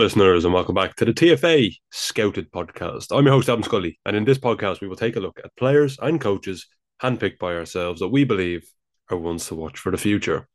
Listeners, 0.00 0.46
and 0.46 0.54
welcome 0.54 0.74
back 0.74 0.96
to 0.96 1.04
the 1.04 1.12
TFA 1.12 1.76
Scouted 1.90 2.50
podcast. 2.50 3.14
I'm 3.14 3.26
your 3.26 3.34
host, 3.34 3.50
Adam 3.50 3.62
Scully, 3.62 4.00
and 4.06 4.16
in 4.16 4.24
this 4.24 4.38
podcast, 4.38 4.80
we 4.80 4.88
will 4.88 4.96
take 4.96 5.16
a 5.16 5.20
look 5.20 5.38
at 5.44 5.54
players 5.56 5.98
and 6.00 6.18
coaches 6.18 6.66
handpicked 7.02 7.38
by 7.38 7.52
ourselves 7.52 8.00
that 8.00 8.08
we 8.08 8.24
believe 8.24 8.66
are 9.10 9.18
ones 9.18 9.46
to 9.48 9.54
watch 9.54 9.78
for 9.78 9.92
the 9.92 9.98
future. 9.98 10.48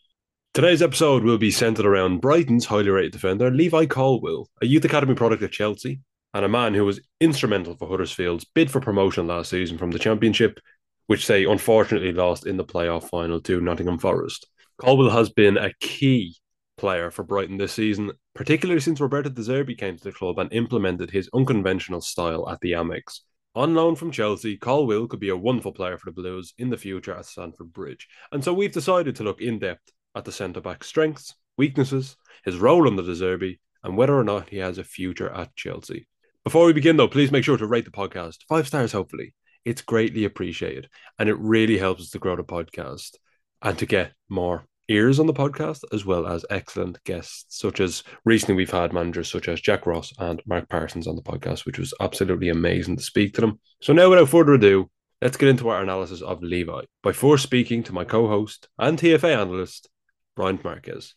Today's 0.56 0.82
episode 0.82 1.24
will 1.24 1.38
be 1.38 1.52
centered 1.52 1.86
around 1.86 2.22
Brighton's 2.22 2.66
highly 2.66 2.90
rated 2.90 3.12
defender, 3.12 3.52
Levi 3.52 3.86
Colwill, 3.86 4.50
a 4.64 4.66
youth 4.66 4.84
academy 4.84 5.14
product 5.14 5.44
at 5.44 5.52
Chelsea, 5.52 6.00
and 6.34 6.44
a 6.44 6.50
man 6.50 6.74
who 6.74 6.84
was 6.84 7.00
instrumental 7.22 7.76
for 7.76 7.88
Huddersfield's 7.88 8.46
bid 8.46 8.72
for 8.72 8.82
promotion 8.82 9.28
last 9.28 9.52
season 9.52 9.78
from 9.78 9.92
the 9.92 10.00
Championship, 10.00 10.60
which 11.06 11.28
they 11.28 11.46
unfortunately 11.46 12.14
lost 12.14 12.48
in 12.48 12.58
the 12.58 12.66
playoff 12.66 13.10
final 13.10 13.40
to 13.42 13.62
Nottingham 13.62 14.00
Forest. 14.00 14.48
Colwill 14.80 15.12
has 15.12 15.30
been 15.30 15.56
a 15.56 15.72
key 15.82 16.36
player 16.80 17.12
for 17.12 17.22
Brighton 17.22 17.58
this 17.58 17.74
season, 17.74 18.12
particularly 18.36 18.82
since 18.82 19.00
Roberto 19.00 19.30
De 19.30 19.42
Zerbi 19.42 19.78
came 19.78 19.98
to 19.98 20.04
the 20.04 20.12
club 20.12 20.38
and 20.38 20.54
implemented 20.54 21.10
his 21.10 21.30
unconventional 21.34 22.02
style 22.02 22.48
at 22.50 22.60
the 22.60 22.74
Amex. 22.74 23.22
On 23.56 23.74
loan 23.74 23.96
from 23.96 24.12
Chelsea, 24.12 24.58
Colwill 24.58 25.08
could 25.08 25.22
be 25.22 25.30
a 25.30 25.38
wonderful 25.38 25.72
player 25.72 25.98
for 25.98 26.12
the 26.12 26.22
Blues 26.22 26.54
in 26.58 26.70
the 26.70 26.78
future 26.78 27.16
at 27.16 27.26
Stamford 27.26 27.72
Bridge. 27.72 28.10
And 28.34 28.44
so 28.44 28.54
we've 28.54 28.74
decided 28.74 29.16
to 29.16 29.24
look 29.24 29.40
in 29.40 29.60
depth 29.60 29.90
at 30.14 30.26
the 30.26 30.32
centre 30.34 30.60
back 30.60 30.84
strengths, 30.84 31.34
weaknesses, 31.58 32.18
his 32.44 32.58
role 32.58 32.86
under 32.86 33.02
De 33.02 33.16
Zerbi, 33.16 33.60
and 33.82 33.96
whether 33.96 34.14
or 34.14 34.26
not 34.26 34.50
he 34.50 34.58
has 34.58 34.78
a 34.78 34.84
future 34.84 35.30
at 35.30 35.56
Chelsea. 35.56 36.06
Before 36.44 36.66
we 36.66 36.74
begin, 36.74 36.98
though, 36.98 37.08
please 37.08 37.32
make 37.32 37.46
sure 37.46 37.58
to 37.58 37.66
rate 37.66 37.86
the 37.86 37.92
podcast 37.92 38.40
five 38.50 38.68
stars, 38.68 38.92
hopefully. 38.92 39.34
It's 39.64 39.82
greatly 39.82 40.26
appreciated, 40.26 40.90
and 41.18 41.30
it 41.30 41.38
really 41.40 41.78
helps 41.78 42.02
us 42.02 42.10
to 42.10 42.20
grow 42.20 42.36
the 42.36 42.44
podcast 42.44 43.16
and 43.62 43.80
to 43.80 43.86
get 43.86 44.12
more 44.28 44.68
ears 44.88 45.20
on 45.20 45.26
the 45.26 45.34
podcast, 45.34 45.84
as 45.92 46.06
well 46.06 46.28
as 46.28 46.46
excellent 46.50 47.04
guests, 47.06 47.46
such 47.50 47.80
as 47.80 48.04
recently 48.24 48.56
we've 48.56 48.70
had 48.70 48.94
managers 48.94 49.32
such 49.32 49.48
as 49.48 49.62
Jack 49.62 49.88
Ross 49.88 50.14
and 50.20 50.42
Mark 50.46 50.70
Parsons 50.70 51.08
on 51.08 51.16
the 51.16 51.24
podcast, 51.24 51.66
which 51.66 51.80
was 51.80 51.94
absolutely 52.00 52.50
amazing 52.50 52.96
to 52.98 53.04
speak 53.04 53.34
to 53.34 53.42
them. 53.42 53.60
So 53.82 53.94
now, 53.94 54.10
without 54.10 54.30
further 54.30 54.54
ado, 54.54 54.90
let's 55.22 55.38
get 55.38 55.50
into 55.50 55.70
our 55.70 55.82
analysis 55.82 56.22
of 56.22 56.44
Levi 56.44 56.82
by 57.02 57.12
first 57.14 57.44
speaking 57.44 57.82
to 57.84 57.94
my 57.94 58.04
co-host 58.04 58.68
and 58.78 58.98
TFA 59.00 59.36
analyst, 59.36 59.90
Brian 60.36 60.60
Marquez. 60.64 61.16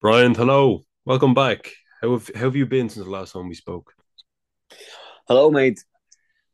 Brian, 0.00 0.34
hello. 0.34 0.82
Welcome 1.04 1.34
back. 1.34 1.70
How 2.00 2.10
have, 2.12 2.28
how 2.34 2.40
have 2.42 2.56
you 2.56 2.66
been 2.66 2.88
since 2.88 3.04
the 3.04 3.10
last 3.10 3.34
time 3.34 3.48
we 3.48 3.54
spoke? 3.54 3.94
Hello, 5.28 5.48
mate. 5.52 5.84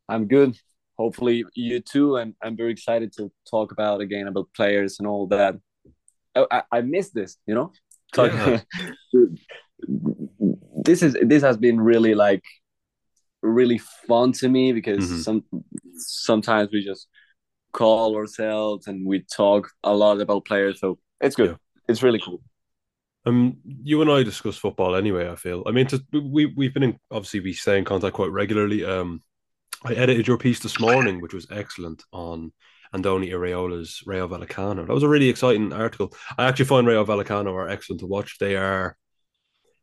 I'm 0.06 0.27
good 0.27 0.59
hopefully 0.99 1.45
you 1.55 1.81
too. 1.81 2.17
And 2.17 2.35
I'm 2.43 2.57
very 2.57 2.73
excited 2.73 3.13
to 3.15 3.31
talk 3.51 3.73
about 3.73 4.01
again 4.01 4.27
about 4.27 4.49
players 4.55 4.99
and 4.99 5.07
all 5.07 5.27
that. 5.29 5.57
I, 6.35 6.47
I, 6.51 6.63
I 6.73 6.81
miss 6.83 7.11
this, 7.11 7.37
you 7.47 7.55
know. 7.55 7.73
Talk, 8.13 8.33
yeah. 8.33 8.61
this 10.85 11.03
is 11.03 11.17
this 11.23 11.43
has 11.43 11.57
been 11.57 11.81
really 11.81 12.15
like 12.15 12.43
really 13.43 13.79
fun 13.79 14.33
to 14.33 14.49
me 14.49 14.72
because 14.72 15.05
mm-hmm. 15.05 15.21
some 15.21 15.45
sometimes 15.97 16.71
we 16.72 16.84
just 16.84 17.06
call 17.72 18.17
ourselves 18.17 18.87
and 18.87 19.06
we 19.06 19.21
talk 19.21 19.71
a 19.84 19.95
lot 19.95 20.21
about 20.21 20.45
players. 20.45 20.81
So 20.81 20.99
it's 21.21 21.37
good. 21.37 21.51
Yeah. 21.51 21.56
It's 21.89 22.03
really 22.03 22.21
cool. 22.21 22.41
Um, 23.27 23.59
you 23.83 24.01
and 24.01 24.11
I 24.11 24.22
discuss 24.22 24.56
football 24.56 24.97
anyway. 24.97 25.28
I 25.28 25.37
feel. 25.37 25.62
I 25.67 25.71
mean, 25.71 25.87
to, 25.89 26.03
we 26.12 26.47
we've 26.47 26.72
been 26.72 26.83
in 26.83 26.99
obviously 27.11 27.41
we 27.41 27.53
stay 27.53 27.78
in 27.78 27.84
contact 27.84 28.15
quite 28.15 28.31
regularly. 28.31 28.84
Um, 28.84 29.22
I 29.84 29.94
edited 29.94 30.27
your 30.27 30.39
piece 30.39 30.61
this 30.61 30.81
morning, 30.81 31.21
which 31.21 31.34
was 31.34 31.47
excellent 31.50 32.03
on 32.12 32.53
Andoni 32.94 33.31
Iraola's 33.31 34.03
Rayo 34.06 34.27
Vallecano. 34.27 34.87
That 34.87 34.93
was 34.93 35.05
a 35.05 35.09
really 35.09 35.28
exciting 35.28 35.72
article. 35.72 36.12
I 36.37 36.47
actually 36.47 36.65
find 36.65 36.87
Rayo 36.87 37.05
Vallecano 37.05 37.53
are 37.55 37.69
excellent 37.69 38.00
to 38.00 38.06
watch. 38.06 38.39
They 38.39 38.56
are 38.56 38.97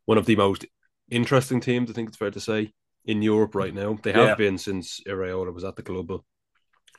one 0.05 0.17
of 0.17 0.25
the 0.25 0.35
most 0.35 0.65
interesting 1.09 1.61
teams, 1.61 1.89
I 1.89 1.93
think 1.93 2.09
it's 2.09 2.17
fair 2.17 2.31
to 2.31 2.39
say, 2.39 2.73
in 3.05 3.21
Europe 3.21 3.55
right 3.55 3.73
now. 3.73 3.97
They 4.03 4.11
have 4.11 4.27
yeah. 4.27 4.35
been 4.35 4.57
since 4.57 4.99
Iraola 5.07 5.53
was 5.53 5.63
at 5.63 5.77
the 5.77 5.83
club. 5.83 6.11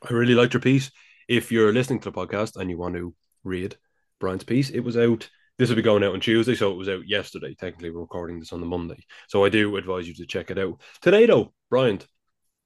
I 0.02 0.12
really 0.12 0.34
liked 0.34 0.54
your 0.54 0.62
piece. 0.62 0.90
If 1.28 1.52
you're 1.52 1.72
listening 1.72 2.00
to 2.00 2.10
the 2.10 2.16
podcast 2.16 2.56
and 2.56 2.70
you 2.70 2.78
want 2.78 2.94
to 2.94 3.14
read 3.44 3.76
Brian's 4.20 4.44
piece, 4.44 4.70
it 4.70 4.80
was 4.80 4.96
out. 4.96 5.28
This 5.58 5.68
will 5.68 5.76
be 5.76 5.82
going 5.82 6.04
out 6.04 6.14
on 6.14 6.20
Tuesday, 6.20 6.54
so 6.54 6.72
it 6.72 6.76
was 6.76 6.88
out 6.88 7.08
yesterday. 7.08 7.54
Technically, 7.54 7.90
we're 7.90 8.00
recording 8.00 8.38
this 8.38 8.52
on 8.52 8.60
the 8.60 8.66
Monday. 8.66 9.04
So 9.28 9.44
I 9.44 9.48
do 9.48 9.76
advise 9.76 10.06
you 10.06 10.14
to 10.14 10.26
check 10.26 10.50
it 10.50 10.58
out. 10.58 10.80
Today, 11.00 11.26
though, 11.26 11.52
Brian, 11.70 12.00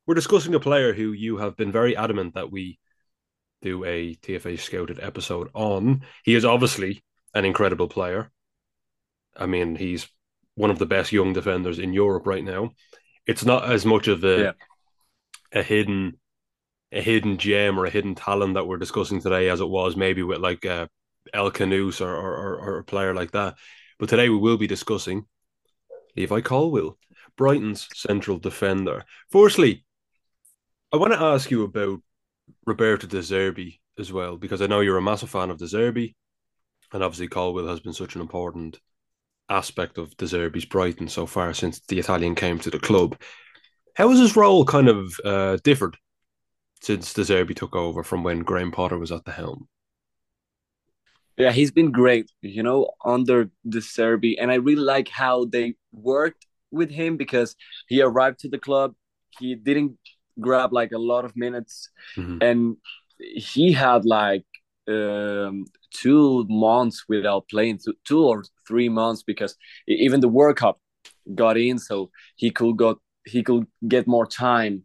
we're 0.07 0.15
discussing 0.15 0.55
a 0.55 0.61
player 0.61 0.93
who 0.93 1.13
you 1.13 1.39
have 1.39 1.57
been 1.57 1.73
very 1.73 1.97
adamant 1.97 2.35
that 2.35 2.51
we 2.51 2.79
do 3.63 3.85
a 3.85 4.15
TFA 4.17 4.59
scouted 4.59 4.99
episode 5.01 5.51
on. 5.55 6.03
He 6.25 6.35
is 6.35 6.45
obviously 6.45 7.03
an 7.35 7.45
incredible 7.45 7.89
player. 7.89 8.31
I 9.37 9.47
mean, 9.47 9.77
he's 9.77 10.09
one 10.55 10.71
of 10.71 10.79
the 10.79 10.87
best 10.87 11.13
young 11.13 11.33
defenders 11.33 11.79
in 11.79 11.93
Europe 11.93 12.27
right 12.27 12.45
now. 12.45 12.71
It's 13.27 13.45
not 13.45 13.71
as 13.71 13.87
much 13.87 14.09
of 14.09 14.25
a 14.25 14.39
yeah. 14.39 14.53
a 15.53 15.63
hidden 15.63 16.19
a 16.93 17.01
hidden 17.01 17.39
gem 17.39 17.79
or 17.79 17.87
a 17.87 17.91
hidden 17.91 18.15
talent 18.15 18.55
that 18.55 18.67
we're 18.67 18.79
discussing 18.79 19.21
today 19.21 19.49
as 19.49 19.61
it 19.61 19.69
was 19.69 19.97
maybe 19.97 20.23
with 20.23 20.39
like 20.39 20.67
uh, 20.67 20.87
El 21.33 21.51
Canous 21.53 22.01
or, 22.01 22.13
or, 22.13 22.57
or 22.59 22.79
a 22.79 22.85
player 22.85 23.15
like 23.15 23.31
that. 23.31 23.55
But 23.99 24.09
today 24.09 24.29
we 24.29 24.39
will 24.39 24.57
be 24.57 24.67
discussing 24.67 25.27
Levi 26.17 26.41
Colwill, 26.41 26.99
Brighton's 27.37 27.87
central 27.95 28.39
defender. 28.39 29.05
Firstly, 29.31 29.85
I 30.93 30.97
want 30.97 31.13
to 31.13 31.21
ask 31.21 31.51
you 31.51 31.63
about 31.63 32.01
Roberto 32.67 33.07
De 33.07 33.19
Zerbi 33.19 33.79
as 33.99 34.13
well, 34.13 34.37
because 34.37 34.61
I 34.61 34.67
know 34.67 34.81
you're 34.81 34.97
a 34.97 35.03
massive 35.03 35.31
fan 35.31 35.51
of 35.51 35.59
De 35.59 35.67
Zerbi, 35.67 36.15
and 36.93 37.03
obviously 37.03 37.29
Colwill 37.29 37.69
has 37.69 37.81
been 37.81 37.93
such 37.93 38.17
an 38.17 38.21
important 38.21 38.81
aspect 39.49 39.99
of 39.99 40.17
De 40.17 40.25
Zerbi's 40.25 40.65
Brighton 40.65 41.09
so 41.09 41.27
far 41.27 41.55
since 41.55 41.81
the 41.87 41.99
Italian 41.99 42.35
came 42.35 42.59
to 42.59 42.71
the 42.71 42.79
club. 42.81 43.21
How 43.95 44.09
has 44.09 44.19
his 44.19 44.35
role 44.35 44.65
kind 44.65 44.89
of 44.89 45.21
uh, 45.25 45.59
differed 45.63 45.97
since 46.81 47.13
De 47.13 47.23
Zerbi 47.23 47.55
took 47.55 47.77
over 47.77 48.03
from 48.03 48.25
when 48.25 48.41
Graham 48.41 48.73
Potter 48.73 48.99
was 48.99 49.13
at 49.13 49.25
the 49.25 49.33
helm? 49.33 49.69
Yeah, 51.37 51.53
he's 51.53 51.71
been 51.71 51.93
great, 51.93 52.31
you 52.43 52.65
know, 52.65 52.91
under 53.05 53.51
De 53.69 53.79
Zerbi, 53.79 54.37
and 54.41 54.51
I 54.51 54.57
really 54.57 54.83
like 54.83 55.09
how 55.09 55.45
they 55.45 55.75
worked 55.93 56.47
with 56.73 56.91
him 56.91 57.17
because 57.17 57.55
he 57.87 58.03
arrived 58.03 58.41
to 58.41 58.49
the 58.49 58.59
club. 58.59 58.95
He 59.39 59.55
didn't 59.55 59.97
grab 60.41 60.73
like 60.73 60.93
a 60.93 60.99
lot 60.99 61.25
of 61.25 61.37
minutes, 61.37 61.91
mm-hmm. 62.17 62.39
and 62.41 62.77
he 63.19 63.73
had 63.73 64.05
like 64.05 64.45
um, 64.89 65.65
two 65.93 66.47
months 66.49 67.05
without 67.09 67.49
playing, 67.49 67.79
two, 67.79 67.95
two 68.05 68.25
or 68.25 68.45
three 68.67 68.89
months 68.89 69.23
because 69.23 69.57
even 69.87 70.21
the 70.21 70.29
World 70.29 70.57
Cup 70.57 70.79
got 71.35 71.57
in, 71.57 71.79
so 71.79 72.11
he 72.37 72.51
could 72.51 72.77
got 72.77 72.99
he 73.27 73.43
could 73.43 73.67
get 73.87 74.07
more 74.07 74.27
time 74.27 74.83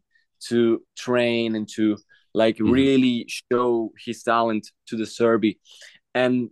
to 0.48 0.82
train 0.98 1.56
and 1.56 1.68
to 1.76 1.98
like 2.34 2.58
mm-hmm. 2.58 2.72
really 2.72 3.28
show 3.52 3.92
his 4.06 4.22
talent 4.24 4.70
to 4.88 4.98
De 4.98 5.04
Zerbi, 5.04 5.58
and 6.14 6.50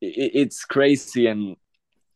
it, 0.00 0.30
it's 0.34 0.64
crazy 0.64 1.26
and 1.26 1.56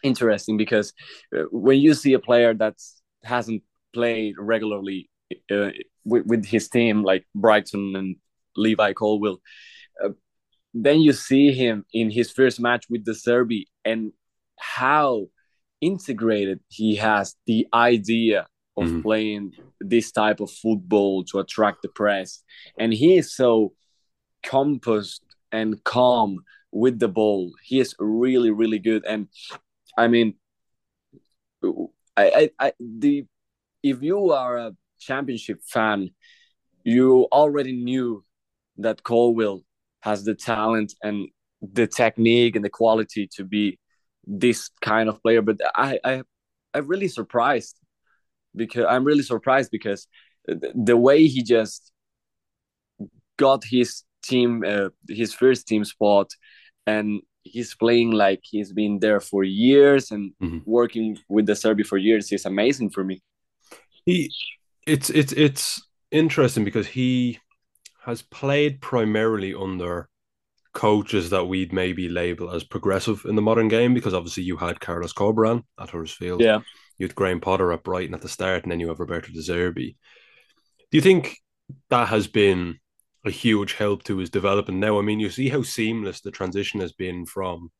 interesting 0.02 0.56
because 0.56 0.92
uh, 1.36 1.42
when 1.50 1.78
you 1.78 1.94
see 1.94 2.12
a 2.14 2.18
player 2.18 2.54
that 2.54 2.74
hasn't 3.22 3.62
played 3.92 4.34
regularly 4.38 5.10
uh, 5.50 5.70
with, 6.04 6.26
with 6.26 6.46
his 6.46 6.68
team 6.68 7.02
like 7.02 7.26
Brighton 7.34 7.94
and 7.96 8.16
Levi 8.56 8.92
Colwill. 8.92 9.40
Uh, 10.02 10.10
then 10.74 11.00
you 11.00 11.12
see 11.12 11.52
him 11.52 11.84
in 11.92 12.10
his 12.10 12.30
first 12.30 12.60
match 12.60 12.86
with 12.88 13.04
De 13.04 13.12
Zerbi 13.12 13.64
and 13.84 14.12
how 14.58 15.26
integrated 15.80 16.60
he 16.68 16.96
has 16.96 17.34
the 17.46 17.66
idea 17.72 18.46
of 18.76 18.84
mm-hmm. 18.84 19.02
playing 19.02 19.52
this 19.80 20.12
type 20.12 20.40
of 20.40 20.50
football 20.50 21.24
to 21.24 21.38
attract 21.38 21.82
the 21.82 21.88
press. 21.88 22.42
And 22.78 22.92
he 22.92 23.16
is 23.16 23.34
so 23.34 23.72
composed 24.42 25.22
and 25.52 25.82
calm 25.84 26.44
with 26.70 26.98
the 26.98 27.08
ball. 27.08 27.52
He 27.62 27.80
is 27.80 27.94
really, 27.98 28.50
really 28.50 28.78
good. 28.78 29.04
And 29.04 29.28
I 29.96 30.08
mean, 30.08 30.34
I, 31.64 31.70
I, 32.16 32.50
I 32.58 32.72
the 32.78 33.26
if 33.82 34.02
you 34.02 34.32
are 34.32 34.58
a 34.58 34.76
championship 35.00 35.60
fan, 35.66 36.10
you 36.84 37.26
already 37.32 37.72
knew 37.72 38.24
that 38.78 39.02
Colwill 39.02 39.62
has 40.00 40.24
the 40.24 40.34
talent 40.34 40.94
and 41.02 41.28
the 41.60 41.86
technique 41.86 42.56
and 42.56 42.64
the 42.64 42.70
quality 42.70 43.28
to 43.36 43.44
be 43.44 43.78
this 44.24 44.70
kind 44.80 45.08
of 45.08 45.22
player. 45.22 45.42
But 45.42 45.58
I, 45.76 45.98
I, 46.04 46.22
I'm 46.72 46.86
really 46.86 47.08
surprised 47.08 47.76
because 48.54 48.86
I'm 48.88 49.04
really 49.04 49.22
surprised 49.22 49.70
because 49.70 50.06
the 50.46 50.96
way 50.96 51.26
he 51.26 51.42
just 51.42 51.92
got 53.36 53.64
his 53.64 54.04
team, 54.22 54.64
uh, 54.66 54.88
his 55.08 55.34
first 55.34 55.66
team 55.66 55.84
spot, 55.84 56.30
and 56.86 57.20
he's 57.42 57.74
playing 57.74 58.10
like 58.10 58.40
he's 58.42 58.72
been 58.72 58.98
there 58.98 59.20
for 59.20 59.44
years 59.44 60.10
and 60.10 60.32
mm-hmm. 60.42 60.58
working 60.64 61.18
with 61.28 61.46
De 61.46 61.52
Zerbi 61.52 61.86
for 61.86 61.98
years 61.98 62.32
is 62.32 62.44
amazing 62.44 62.90
for 62.90 63.04
me. 63.04 63.22
He 64.04 64.30
it's 64.86 65.10
it's 65.10 65.32
it's 65.32 65.82
interesting 66.10 66.64
because 66.64 66.86
he 66.86 67.38
has 68.04 68.22
played 68.22 68.80
primarily 68.80 69.54
under 69.54 70.08
coaches 70.72 71.30
that 71.30 71.46
we'd 71.46 71.72
maybe 71.72 72.08
label 72.08 72.50
as 72.50 72.64
progressive 72.64 73.24
in 73.24 73.34
the 73.34 73.42
modern 73.42 73.68
game 73.68 73.92
because 73.92 74.14
obviously 74.14 74.42
you 74.42 74.56
had 74.56 74.80
Carlos 74.80 75.12
Corberán 75.12 75.64
at 75.78 75.90
Huddersfield. 75.90 76.40
Yeah. 76.40 76.60
You 76.96 77.06
had 77.06 77.14
Graham 77.14 77.40
Potter 77.40 77.72
at 77.72 77.82
Brighton 77.82 78.14
at 78.14 78.20
the 78.20 78.28
start, 78.28 78.62
and 78.62 78.70
then 78.70 78.78
you 78.78 78.88
have 78.88 79.00
Roberto 79.00 79.32
De 79.32 79.40
Zerbi. 79.40 79.96
Do 80.90 80.98
you 80.98 81.00
think 81.00 81.38
that 81.88 82.08
has 82.08 82.26
been 82.26 82.78
a 83.24 83.30
huge 83.30 83.72
help 83.74 84.02
to 84.04 84.18
his 84.18 84.30
development 84.30 84.80
now? 84.80 84.98
I 84.98 85.02
mean, 85.02 85.18
you 85.18 85.30
see 85.30 85.48
how 85.48 85.62
seamless 85.62 86.20
the 86.20 86.30
transition 86.30 86.80
has 86.80 86.92
been 86.92 87.26
from 87.26 87.70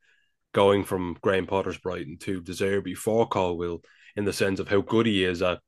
going 0.53 0.85
from 0.85 1.17
Graham 1.21 1.47
Potter's 1.47 1.79
Brighton 1.79 2.17
to 2.21 2.41
De 2.41 2.53
Zerbi 2.53 2.97
for 2.97 3.29
Colwill 3.29 3.83
in 4.17 4.25
the 4.25 4.33
sense 4.33 4.59
of 4.59 4.69
how 4.69 4.81
good 4.81 5.07
he 5.07 5.25
is 5.25 5.43
at 5.43 5.61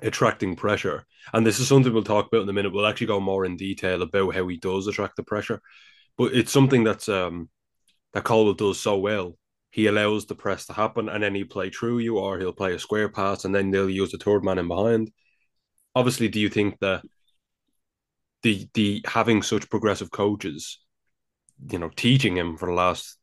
attracting 0.00 0.56
pressure. 0.56 1.04
And 1.32 1.46
this 1.46 1.60
is 1.60 1.68
something 1.68 1.92
we'll 1.92 2.04
talk 2.04 2.28
about 2.28 2.42
in 2.42 2.48
a 2.48 2.52
minute. 2.52 2.72
We'll 2.72 2.86
actually 2.86 3.08
go 3.08 3.20
more 3.20 3.44
in 3.44 3.56
detail 3.56 4.02
about 4.02 4.34
how 4.34 4.46
he 4.48 4.56
does 4.56 4.86
attract 4.86 5.16
the 5.16 5.22
pressure. 5.22 5.60
But 6.16 6.34
it's 6.34 6.52
something 6.52 6.84
that's 6.84 7.08
um 7.08 7.48
that 8.12 8.24
Colwill 8.24 8.54
does 8.54 8.80
so 8.80 8.98
well. 8.98 9.36
He 9.70 9.86
allows 9.86 10.26
the 10.26 10.34
press 10.34 10.66
to 10.66 10.74
happen 10.74 11.08
and 11.08 11.22
then 11.22 11.34
he'll 11.34 11.46
play 11.46 11.70
through 11.70 11.98
you 11.98 12.18
or 12.18 12.38
he'll 12.38 12.52
play 12.52 12.74
a 12.74 12.78
square 12.78 13.08
pass 13.08 13.44
and 13.44 13.54
then 13.54 13.70
they'll 13.70 13.88
use 13.88 14.12
the 14.12 14.18
third 14.18 14.44
man 14.44 14.58
in 14.58 14.68
behind. 14.68 15.10
Obviously, 15.94 16.28
do 16.28 16.40
you 16.40 16.48
think 16.48 16.78
that 16.80 17.02
the 18.42 18.68
the 18.74 19.02
having 19.06 19.42
such 19.42 19.70
progressive 19.70 20.10
coaches, 20.10 20.78
you 21.70 21.78
know, 21.78 21.90
teaching 21.94 22.36
him 22.36 22.56
for 22.56 22.66
the 22.66 22.74
last 22.74 23.18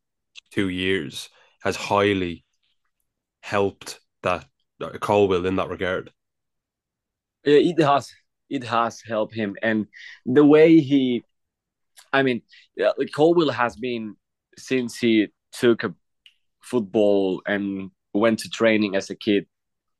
two 0.50 0.68
years 0.68 1.28
has 1.62 1.76
highly 1.76 2.44
helped 3.40 4.00
that 4.22 4.46
Colwill 5.00 5.46
in 5.46 5.56
that 5.56 5.68
regard. 5.68 6.10
It 7.44 7.80
has 7.80 8.12
it 8.48 8.64
has 8.64 9.00
helped 9.06 9.34
him, 9.34 9.56
and 9.62 9.86
the 10.26 10.44
way 10.44 10.80
he, 10.80 11.22
I 12.12 12.22
mean, 12.22 12.42
Colwill 13.14 13.50
has 13.50 13.76
been 13.76 14.16
since 14.58 14.98
he 14.98 15.28
took 15.52 15.84
a 15.84 15.94
football 16.60 17.42
and 17.46 17.90
went 18.12 18.40
to 18.40 18.50
training 18.50 18.96
as 18.96 19.10
a 19.10 19.14
kid. 19.14 19.46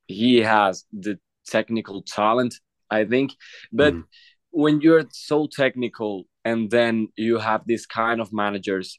He 0.07 0.39
has 0.39 0.85
the 0.93 1.19
technical 1.47 2.03
talent, 2.03 2.55
I 2.91 3.05
think, 3.05 3.33
but. 3.73 3.95
Mm. 3.95 4.05
When 4.53 4.81
you're 4.81 5.05
so 5.13 5.47
technical 5.47 6.25
and 6.45 6.73
then 6.73 7.07
you 7.17 7.39
have 7.39 7.63
this 7.67 7.87
kind 7.87 8.21
of 8.21 8.33
managers 8.33 8.99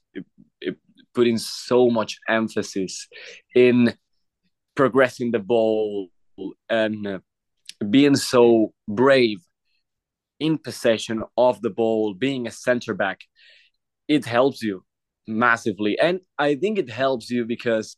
putting 1.14 1.38
so 1.38 1.90
much 1.90 2.18
emphasis 2.30 3.08
in 3.54 3.94
progressing 4.76 5.32
the 5.32 5.40
ball 5.40 6.08
and 6.70 7.22
being 7.90 8.16
so 8.16 8.74
brave 8.88 9.40
in 10.40 10.58
possession 10.58 11.24
of 11.38 11.62
the 11.62 11.70
ball, 11.70 12.14
being 12.14 12.48
a 12.48 12.52
center 12.52 12.94
back, 12.94 13.22
it 14.08 14.26
helps 14.26 14.62
you 14.62 14.84
massively. 15.28 15.98
And 16.00 16.20
I 16.38 16.56
think 16.56 16.78
it 16.78 16.90
helps 16.90 17.30
you 17.30 17.46
because 17.46 17.96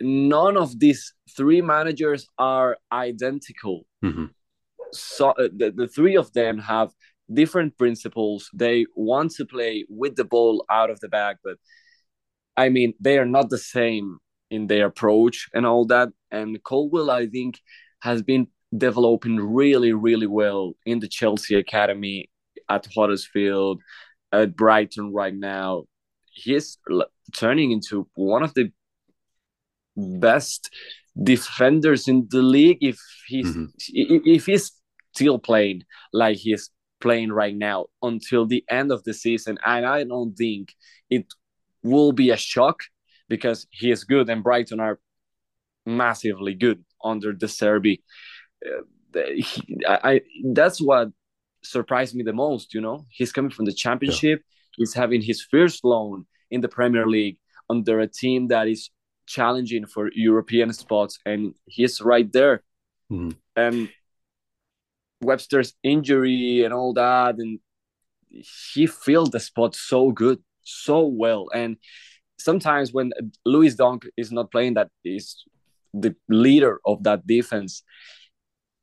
none 0.00 0.56
of 0.56 0.78
these 0.78 1.12
three 1.36 1.60
managers 1.60 2.26
are 2.38 2.78
identical. 2.92 3.86
Mm-hmm. 4.04 4.26
So 4.92 5.30
uh, 5.30 5.48
the, 5.54 5.72
the 5.74 5.88
three 5.88 6.16
of 6.16 6.32
them 6.32 6.58
have 6.58 6.90
different 7.32 7.76
principles. 7.76 8.48
They 8.54 8.86
want 8.94 9.32
to 9.32 9.44
play 9.44 9.84
with 9.88 10.16
the 10.16 10.24
ball 10.24 10.64
out 10.70 10.90
of 10.90 11.00
the 11.00 11.08
back, 11.08 11.38
but 11.42 11.56
I 12.56 12.68
mean, 12.68 12.94
they 13.00 13.18
are 13.18 13.26
not 13.26 13.50
the 13.50 13.58
same 13.58 14.18
in 14.50 14.68
their 14.68 14.86
approach 14.86 15.48
and 15.52 15.66
all 15.66 15.84
that. 15.86 16.08
And 16.30 16.62
Colwill, 16.62 17.10
I 17.10 17.26
think, 17.26 17.60
has 18.00 18.22
been 18.22 18.46
developing 18.76 19.36
really, 19.36 19.92
really 19.92 20.26
well 20.26 20.74
in 20.84 21.00
the 21.00 21.08
Chelsea 21.08 21.54
Academy 21.54 22.30
at 22.68 22.86
Huddersfield, 22.94 23.80
at 24.32 24.56
Brighton 24.56 25.12
right 25.12 25.34
now. 25.34 25.84
He's 26.32 26.78
turning 27.32 27.72
into 27.72 28.08
one 28.14 28.42
of 28.42 28.54
the 28.54 28.72
best 29.96 30.70
defenders 31.20 32.08
in 32.08 32.26
the 32.30 32.42
league 32.42 32.78
if 32.82 32.98
he's 33.26 33.46
mm-hmm. 33.46 33.64
if 33.88 34.44
he's 34.44 34.72
still 35.14 35.38
playing 35.38 35.82
like 36.12 36.36
he's 36.36 36.68
playing 37.00 37.32
right 37.32 37.56
now 37.56 37.86
until 38.02 38.44
the 38.44 38.62
end 38.68 38.92
of 38.92 39.02
the 39.04 39.14
season 39.14 39.56
and 39.64 39.86
i 39.86 40.04
don't 40.04 40.34
think 40.34 40.74
it 41.08 41.24
will 41.82 42.12
be 42.12 42.28
a 42.28 42.36
shock 42.36 42.82
because 43.28 43.66
he 43.70 43.90
is 43.90 44.04
good 44.04 44.28
and 44.28 44.42
Brighton 44.42 44.80
are 44.80 44.98
massively 45.84 46.54
good 46.54 46.84
under 47.02 47.32
De 47.32 47.46
Zerbi. 47.46 48.02
Uh, 48.64 48.82
he, 49.34 49.84
I, 49.86 49.98
I, 50.04 50.20
that's 50.52 50.80
what 50.80 51.08
surprised 51.62 52.14
me 52.14 52.22
the 52.22 52.32
most. 52.32 52.74
You 52.74 52.80
know, 52.80 53.06
he's 53.10 53.32
coming 53.32 53.50
from 53.50 53.64
the 53.64 53.72
Championship. 53.72 54.40
Yeah. 54.40 54.52
He's 54.78 54.94
having 54.94 55.22
his 55.22 55.42
first 55.42 55.84
loan 55.84 56.26
in 56.50 56.60
the 56.60 56.68
Premier 56.68 57.06
League 57.06 57.38
under 57.68 58.00
a 58.00 58.06
team 58.06 58.48
that 58.48 58.68
is 58.68 58.90
challenging 59.26 59.86
for 59.86 60.10
European 60.14 60.72
spots, 60.72 61.18
and 61.24 61.54
he's 61.66 62.00
right 62.00 62.30
there. 62.32 62.62
Mm-hmm. 63.10 63.30
And 63.56 63.88
Webster's 65.22 65.74
injury 65.82 66.62
and 66.64 66.74
all 66.74 66.92
that, 66.94 67.36
and 67.38 67.58
he 68.30 68.86
filled 68.86 69.32
the 69.32 69.40
spot 69.40 69.74
so 69.74 70.10
good 70.10 70.42
so 70.62 71.06
well. 71.06 71.48
And 71.54 71.76
sometimes 72.38 72.92
when 72.92 73.12
Louis 73.44 73.74
Dunk 73.74 74.06
is 74.16 74.30
not 74.30 74.50
playing, 74.50 74.74
that 74.74 74.90
is 75.04 75.44
the 75.94 76.14
leader 76.28 76.80
of 76.84 77.02
that 77.04 77.26
defense. 77.26 77.82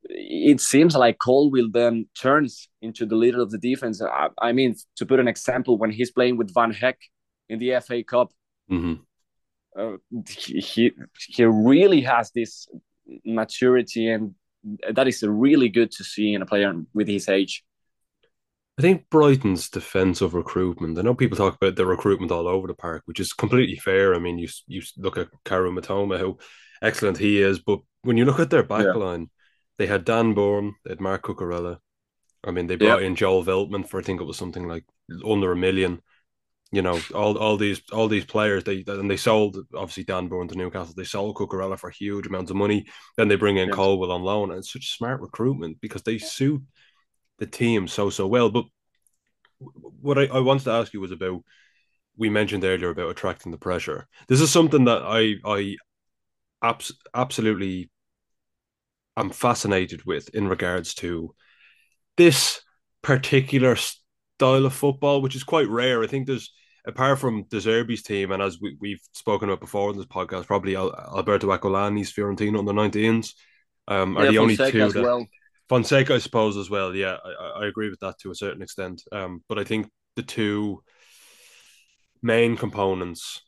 It 0.08 0.60
seems 0.60 0.94
like 0.94 1.18
Colwill 1.18 1.70
then 1.70 2.06
turns 2.20 2.68
into 2.82 3.06
the 3.06 3.16
leader 3.16 3.40
of 3.40 3.50
the 3.50 3.58
defense. 3.58 4.02
I, 4.02 4.28
I, 4.38 4.52
mean, 4.52 4.74
to 4.96 5.06
put 5.06 5.20
an 5.20 5.28
example, 5.28 5.78
when 5.78 5.90
he's 5.90 6.10
playing 6.10 6.36
with 6.36 6.52
Van 6.52 6.72
Hecke 6.72 7.10
in 7.48 7.58
the 7.58 7.80
FA 7.80 8.04
Cup, 8.04 8.30
mm-hmm. 8.70 8.94
uh, 9.78 9.96
he 10.28 10.92
he 11.18 11.44
really 11.44 12.02
has 12.02 12.30
this 12.32 12.68
maturity, 13.24 14.08
and 14.08 14.34
that 14.92 15.08
is 15.08 15.22
really 15.22 15.68
good 15.68 15.90
to 15.92 16.04
see 16.04 16.34
in 16.34 16.42
a 16.42 16.46
player 16.46 16.74
with 16.92 17.08
his 17.08 17.28
age. 17.28 17.64
I 18.78 18.82
think 18.82 19.08
Brighton's 19.08 19.70
defensive 19.70 20.34
recruitment. 20.34 20.98
I 20.98 21.02
know 21.02 21.14
people 21.14 21.36
talk 21.36 21.54
about 21.54 21.76
the 21.76 21.86
recruitment 21.86 22.32
all 22.32 22.48
over 22.48 22.66
the 22.66 22.74
park, 22.74 23.02
which 23.04 23.20
is 23.20 23.32
completely 23.32 23.76
fair. 23.76 24.14
I 24.14 24.18
mean, 24.18 24.38
you 24.38 24.48
you 24.66 24.82
look 24.96 25.16
at 25.16 25.28
Kaoru 25.44 25.78
Mitoma, 25.78 26.18
how 26.18 26.38
excellent 26.82 27.18
he 27.18 27.40
is, 27.40 27.60
but 27.60 27.80
when 28.02 28.16
you 28.16 28.24
look 28.24 28.40
at 28.40 28.50
their 28.50 28.64
backline, 28.64 29.20
yeah. 29.20 29.26
They 29.78 29.86
had 29.86 30.04
Dan 30.04 30.34
Burn, 30.34 30.74
they 30.84 30.90
had 30.90 31.00
Marc 31.00 31.22
Cucurella. 31.22 31.78
I 32.46 32.50
mean, 32.50 32.66
they 32.66 32.76
brought 32.76 33.02
in 33.02 33.16
Joel 33.16 33.44
Veltman 33.44 33.88
for 33.88 34.00
I 34.00 34.02
think 34.02 34.20
it 34.20 34.24
was 34.24 34.36
something 34.36 34.68
like 34.68 34.84
under 35.26 35.52
a 35.52 35.56
million. 35.56 36.00
You 36.72 36.82
know, 36.82 37.00
all 37.14 37.38
all 37.38 37.56
these 37.56 37.80
all 37.92 38.08
these 38.08 38.24
players 38.24 38.64
they 38.64 38.84
and 38.86 39.10
they 39.10 39.16
sold 39.16 39.56
obviously 39.74 40.04
Dan 40.04 40.28
Burn 40.28 40.48
to 40.48 40.56
Newcastle. 40.56 40.94
They 40.96 41.04
sold 41.04 41.36
Cucurella 41.36 41.78
for 41.78 41.90
huge 41.90 42.26
amounts 42.26 42.50
of 42.50 42.56
money. 42.56 42.86
Then 43.16 43.28
they 43.28 43.36
bring 43.36 43.56
in 43.56 43.68
yeah. 43.68 43.74
Colwill 43.74 44.12
on 44.12 44.22
loan, 44.22 44.50
and 44.50 44.58
it's 44.58 44.72
such 44.72 44.96
smart 44.96 45.20
recruitment 45.20 45.80
because 45.80 46.02
they 46.02 46.18
suit 46.18 46.62
the 47.38 47.46
team 47.46 47.86
so 47.88 48.10
so 48.10 48.26
well. 48.26 48.50
But 48.50 48.64
what 49.58 50.18
I, 50.18 50.26
I 50.26 50.40
wanted 50.40 50.64
to 50.64 50.72
ask 50.72 50.92
you 50.92 51.00
was 51.00 51.12
about 51.12 51.42
we 52.16 52.28
mentioned 52.28 52.64
earlier 52.64 52.90
about 52.90 53.10
attracting 53.10 53.52
the 53.52 53.58
pressure. 53.58 54.06
This 54.28 54.40
is 54.40 54.50
something 54.50 54.84
that 54.84 55.02
I 55.02 55.36
I 55.44 55.76
abs- 56.62 56.98
absolutely 57.14 57.90
am 59.16 59.30
fascinated 59.30 60.04
with 60.04 60.28
in 60.34 60.48
regards 60.48 60.94
to 60.94 61.34
this 62.16 62.60
particular 63.02 63.76
style 63.76 64.66
of 64.66 64.72
football, 64.72 65.22
which 65.22 65.36
is 65.36 65.44
quite 65.44 65.68
rare. 65.68 66.02
I 66.02 66.06
think 66.06 66.26
there's 66.26 66.52
apart 66.86 67.18
from 67.18 67.44
De 67.44 67.56
Zerbi's 67.56 68.02
team, 68.02 68.32
and 68.32 68.42
as 68.42 68.60
we, 68.60 68.76
we've 68.80 69.00
spoken 69.12 69.48
about 69.48 69.60
before 69.60 69.90
in 69.90 69.96
this 69.96 70.06
podcast, 70.06 70.46
probably 70.46 70.76
Alberto 70.76 71.48
Aquilani's 71.48 72.12
Fiorentina 72.12 72.58
under 72.58 72.72
19s 72.72 73.32
um, 73.88 74.16
are 74.16 74.24
yeah, 74.24 74.30
the 74.32 74.38
only 74.38 74.56
two 74.56 74.90
that, 74.90 75.02
well. 75.02 75.26
Fonseca, 75.68 76.14
I 76.14 76.18
suppose, 76.18 76.56
as 76.56 76.68
well. 76.68 76.94
Yeah, 76.94 77.16
I, 77.24 77.62
I 77.62 77.66
agree 77.66 77.88
with 77.88 78.00
that 78.00 78.18
to 78.20 78.30
a 78.30 78.34
certain 78.34 78.62
extent. 78.62 79.02
Um, 79.12 79.42
but 79.48 79.58
I 79.58 79.64
think 79.64 79.90
the 80.16 80.22
two 80.22 80.82
main 82.22 82.56
components 82.56 83.42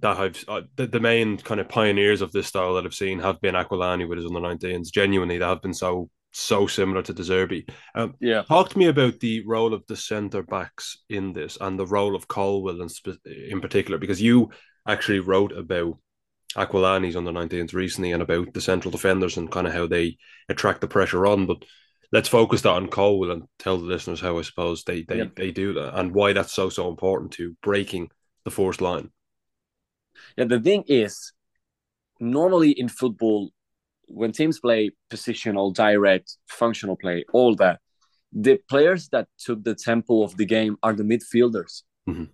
that 0.00 0.16
I've 0.16 0.44
uh, 0.48 0.62
the, 0.76 0.86
the 0.86 1.00
main 1.00 1.38
kind 1.38 1.60
of 1.60 1.68
pioneers 1.68 2.20
of 2.20 2.32
this 2.32 2.46
style 2.46 2.74
that 2.74 2.84
I've 2.84 2.94
seen 2.94 3.18
have 3.20 3.40
been 3.40 3.54
Aquilani 3.54 4.08
with 4.08 4.18
his 4.18 4.26
under 4.26 4.40
19s. 4.40 4.92
Genuinely, 4.92 5.38
they 5.38 5.44
have 5.44 5.62
been 5.62 5.74
so 5.74 6.10
so 6.30 6.66
similar 6.66 7.02
to 7.02 7.12
De 7.12 7.22
Zerbi. 7.22 7.68
Um, 7.94 8.14
yeah. 8.20 8.42
Talk 8.42 8.70
to 8.70 8.78
me 8.78 8.86
about 8.86 9.20
the 9.20 9.44
role 9.46 9.72
of 9.72 9.84
the 9.86 9.96
centre 9.96 10.42
backs 10.42 10.98
in 11.08 11.32
this 11.32 11.56
and 11.60 11.78
the 11.78 11.86
role 11.86 12.14
of 12.14 12.28
Colwill 12.28 12.82
in, 12.82 12.88
in 13.50 13.60
particular, 13.60 13.98
because 13.98 14.20
you 14.20 14.50
actually 14.86 15.20
wrote 15.20 15.52
about 15.52 15.98
Aquilani's 16.56 17.16
under 17.16 17.30
19s 17.30 17.72
recently 17.72 18.12
and 18.12 18.22
about 18.22 18.52
the 18.52 18.60
central 18.60 18.90
defenders 18.90 19.36
and 19.36 19.50
kind 19.50 19.66
of 19.66 19.72
how 19.72 19.86
they 19.86 20.16
attract 20.48 20.80
the 20.80 20.88
pressure 20.88 21.26
on. 21.26 21.46
But 21.46 21.64
let's 22.12 22.28
focus 22.28 22.62
that 22.62 22.70
on 22.70 22.88
Colwill 22.88 23.30
and 23.30 23.44
tell 23.58 23.78
the 23.78 23.84
listeners 23.84 24.20
how 24.20 24.38
I 24.38 24.42
suppose 24.42 24.84
they 24.84 25.02
they, 25.02 25.18
yeah. 25.18 25.24
they 25.34 25.50
do 25.50 25.74
that 25.74 25.98
and 25.98 26.14
why 26.14 26.32
that's 26.32 26.52
so 26.52 26.68
so 26.68 26.88
important 26.88 27.32
to 27.32 27.56
breaking 27.62 28.10
the 28.44 28.50
forced 28.50 28.80
line. 28.80 29.10
Yeah, 30.36 30.44
the 30.44 30.60
thing 30.60 30.84
is, 30.86 31.32
normally 32.20 32.70
in 32.70 32.88
football, 32.88 33.50
when 34.06 34.32
teams 34.32 34.58
play 34.58 34.92
positional, 35.10 35.74
direct, 35.74 36.36
functional 36.48 36.96
play, 36.96 37.24
all 37.32 37.54
that, 37.56 37.80
the 38.32 38.58
players 38.68 39.08
that 39.10 39.28
took 39.38 39.62
the 39.64 39.74
tempo 39.74 40.22
of 40.22 40.36
the 40.36 40.44
game 40.44 40.76
are 40.82 40.92
the 40.92 41.02
midfielders. 41.02 41.82
Mm-hmm. 42.08 42.24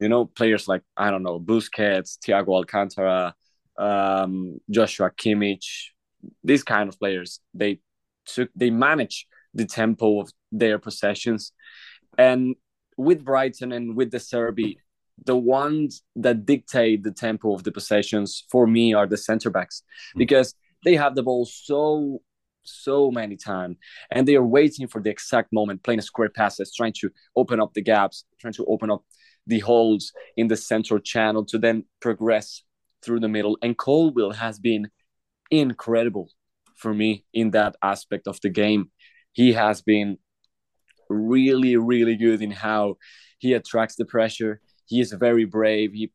You 0.00 0.08
know, 0.08 0.24
players 0.24 0.66
like 0.66 0.82
I 0.96 1.10
don't 1.10 1.22
know 1.22 1.38
Busquets, 1.38 2.18
Thiago 2.18 2.48
Alcantara, 2.48 3.34
um, 3.78 4.60
Joshua 4.70 5.10
Kimmich, 5.10 5.88
these 6.42 6.62
kind 6.62 6.88
of 6.88 6.98
players. 6.98 7.40
They 7.52 7.80
took 8.24 8.50
they 8.54 8.70
manage 8.70 9.26
the 9.52 9.66
tempo 9.66 10.20
of 10.20 10.30
their 10.52 10.78
possessions, 10.78 11.52
and 12.16 12.54
with 12.96 13.24
Brighton 13.24 13.72
and 13.72 13.96
with 13.96 14.10
De 14.10 14.18
Zerbi, 14.18 14.76
the 15.26 15.36
ones 15.36 16.02
that 16.16 16.46
dictate 16.46 17.02
the 17.02 17.12
tempo 17.12 17.54
of 17.54 17.64
the 17.64 17.72
possessions 17.72 18.44
for 18.50 18.66
me 18.66 18.94
are 18.94 19.06
the 19.06 19.16
center 19.16 19.50
backs 19.50 19.82
mm. 20.14 20.18
because 20.18 20.54
they 20.84 20.96
have 20.96 21.14
the 21.14 21.22
ball 21.22 21.44
so 21.44 22.20
so 22.62 23.10
many 23.10 23.36
times 23.36 23.76
and 24.10 24.28
they 24.28 24.36
are 24.36 24.44
waiting 24.44 24.86
for 24.86 25.00
the 25.00 25.10
exact 25.10 25.50
moment 25.50 25.82
playing 25.82 26.00
square 26.00 26.28
passes 26.28 26.74
trying 26.74 26.92
to 26.92 27.10
open 27.34 27.58
up 27.58 27.72
the 27.72 27.80
gaps 27.80 28.24
trying 28.38 28.52
to 28.52 28.64
open 28.66 28.90
up 28.90 29.02
the 29.46 29.60
holes 29.60 30.12
in 30.36 30.48
the 30.48 30.56
central 30.56 31.00
channel 31.00 31.44
to 31.44 31.58
then 31.58 31.84
progress 32.00 32.62
through 33.02 33.20
the 33.20 33.28
middle. 33.28 33.58
And 33.62 33.76
colwill 33.76 34.32
has 34.32 34.58
been 34.58 34.88
incredible 35.50 36.30
for 36.76 36.94
me 36.94 37.24
in 37.32 37.50
that 37.50 37.76
aspect 37.82 38.26
of 38.26 38.40
the 38.40 38.48
game. 38.48 38.90
He 39.32 39.52
has 39.52 39.82
been 39.82 40.18
really 41.08 41.76
really 41.76 42.14
good 42.14 42.40
in 42.40 42.52
how 42.52 42.96
he 43.38 43.52
attracts 43.54 43.96
the 43.96 44.04
pressure 44.04 44.60
he 44.90 45.00
is 45.00 45.12
very 45.12 45.46
brave 45.46 45.92
he 45.94 46.12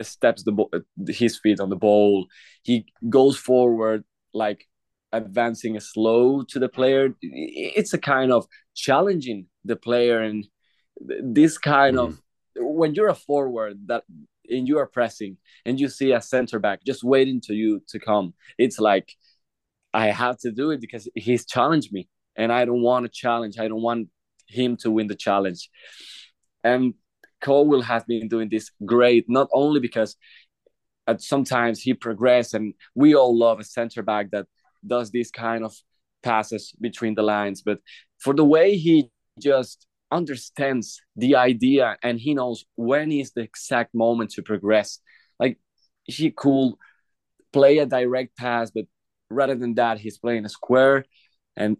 steps 0.00 0.44
the 0.44 0.52
ball, 0.52 0.70
his 1.08 1.38
feet 1.38 1.58
on 1.58 1.70
the 1.70 1.82
ball 1.88 2.26
he 2.62 2.86
goes 3.08 3.36
forward 3.36 4.04
like 4.32 4.68
advancing 5.12 5.78
slow 5.80 6.42
to 6.42 6.58
the 6.58 6.68
player. 6.68 7.14
It's 7.20 7.94
a 7.94 7.98
kind 7.98 8.32
of 8.32 8.46
challenging 8.74 9.46
the 9.64 9.76
player 9.76 10.20
and 10.20 10.46
this 11.00 11.58
kind 11.58 11.96
mm. 11.96 12.04
of 12.04 12.20
when 12.56 12.94
you're 12.94 13.08
a 13.08 13.14
forward 13.14 13.86
that 13.86 14.04
and 14.50 14.66
you 14.66 14.78
are 14.78 14.86
pressing 14.86 15.36
and 15.64 15.78
you 15.78 15.88
see 15.88 16.12
a 16.12 16.20
center 16.20 16.58
back 16.58 16.82
just 16.84 17.04
waiting 17.04 17.40
to 17.42 17.54
you 17.54 17.82
to 17.88 17.98
come. 17.98 18.34
It's 18.56 18.78
like 18.78 19.14
I 19.92 20.06
have 20.06 20.38
to 20.38 20.50
do 20.50 20.70
it 20.70 20.80
because 20.80 21.08
he's 21.14 21.46
challenged 21.46 21.92
me 21.92 22.08
and 22.36 22.52
I 22.52 22.64
don't 22.64 22.82
want 22.82 23.04
to 23.04 23.10
challenge. 23.10 23.58
I 23.58 23.68
don't 23.68 23.82
want 23.82 24.08
him 24.46 24.76
to 24.78 24.90
win 24.90 25.06
the 25.06 25.14
challenge. 25.14 25.70
And 26.64 26.94
Colwill 27.40 27.82
has 27.82 28.04
been 28.04 28.28
doing 28.28 28.48
this 28.48 28.70
great, 28.84 29.26
not 29.28 29.48
only 29.52 29.80
because 29.80 30.16
at 31.06 31.22
sometimes 31.22 31.80
he 31.80 31.94
progressed 31.94 32.54
and 32.54 32.74
we 32.94 33.14
all 33.14 33.36
love 33.36 33.60
a 33.60 33.64
center 33.64 34.02
back 34.02 34.30
that 34.30 34.46
does 34.86 35.10
this 35.10 35.30
kind 35.30 35.64
of 35.64 35.74
passes 36.22 36.72
between 36.80 37.14
the 37.14 37.22
lines, 37.22 37.62
but 37.62 37.78
for 38.18 38.34
the 38.34 38.44
way 38.44 38.76
he 38.76 39.10
just 39.40 39.86
understands 40.10 41.00
the 41.16 41.36
idea 41.36 41.96
and 42.02 42.18
he 42.18 42.34
knows 42.34 42.64
when 42.76 43.12
is 43.12 43.32
the 43.32 43.42
exact 43.42 43.94
moment 43.94 44.30
to 44.30 44.42
progress. 44.42 45.00
Like 45.38 45.58
he 46.04 46.30
could 46.30 46.72
play 47.52 47.78
a 47.78 47.86
direct 47.86 48.36
pass, 48.36 48.70
but 48.70 48.84
rather 49.30 49.54
than 49.54 49.74
that, 49.74 49.98
he's 49.98 50.18
playing 50.18 50.44
a 50.44 50.48
square 50.48 51.04
and 51.56 51.76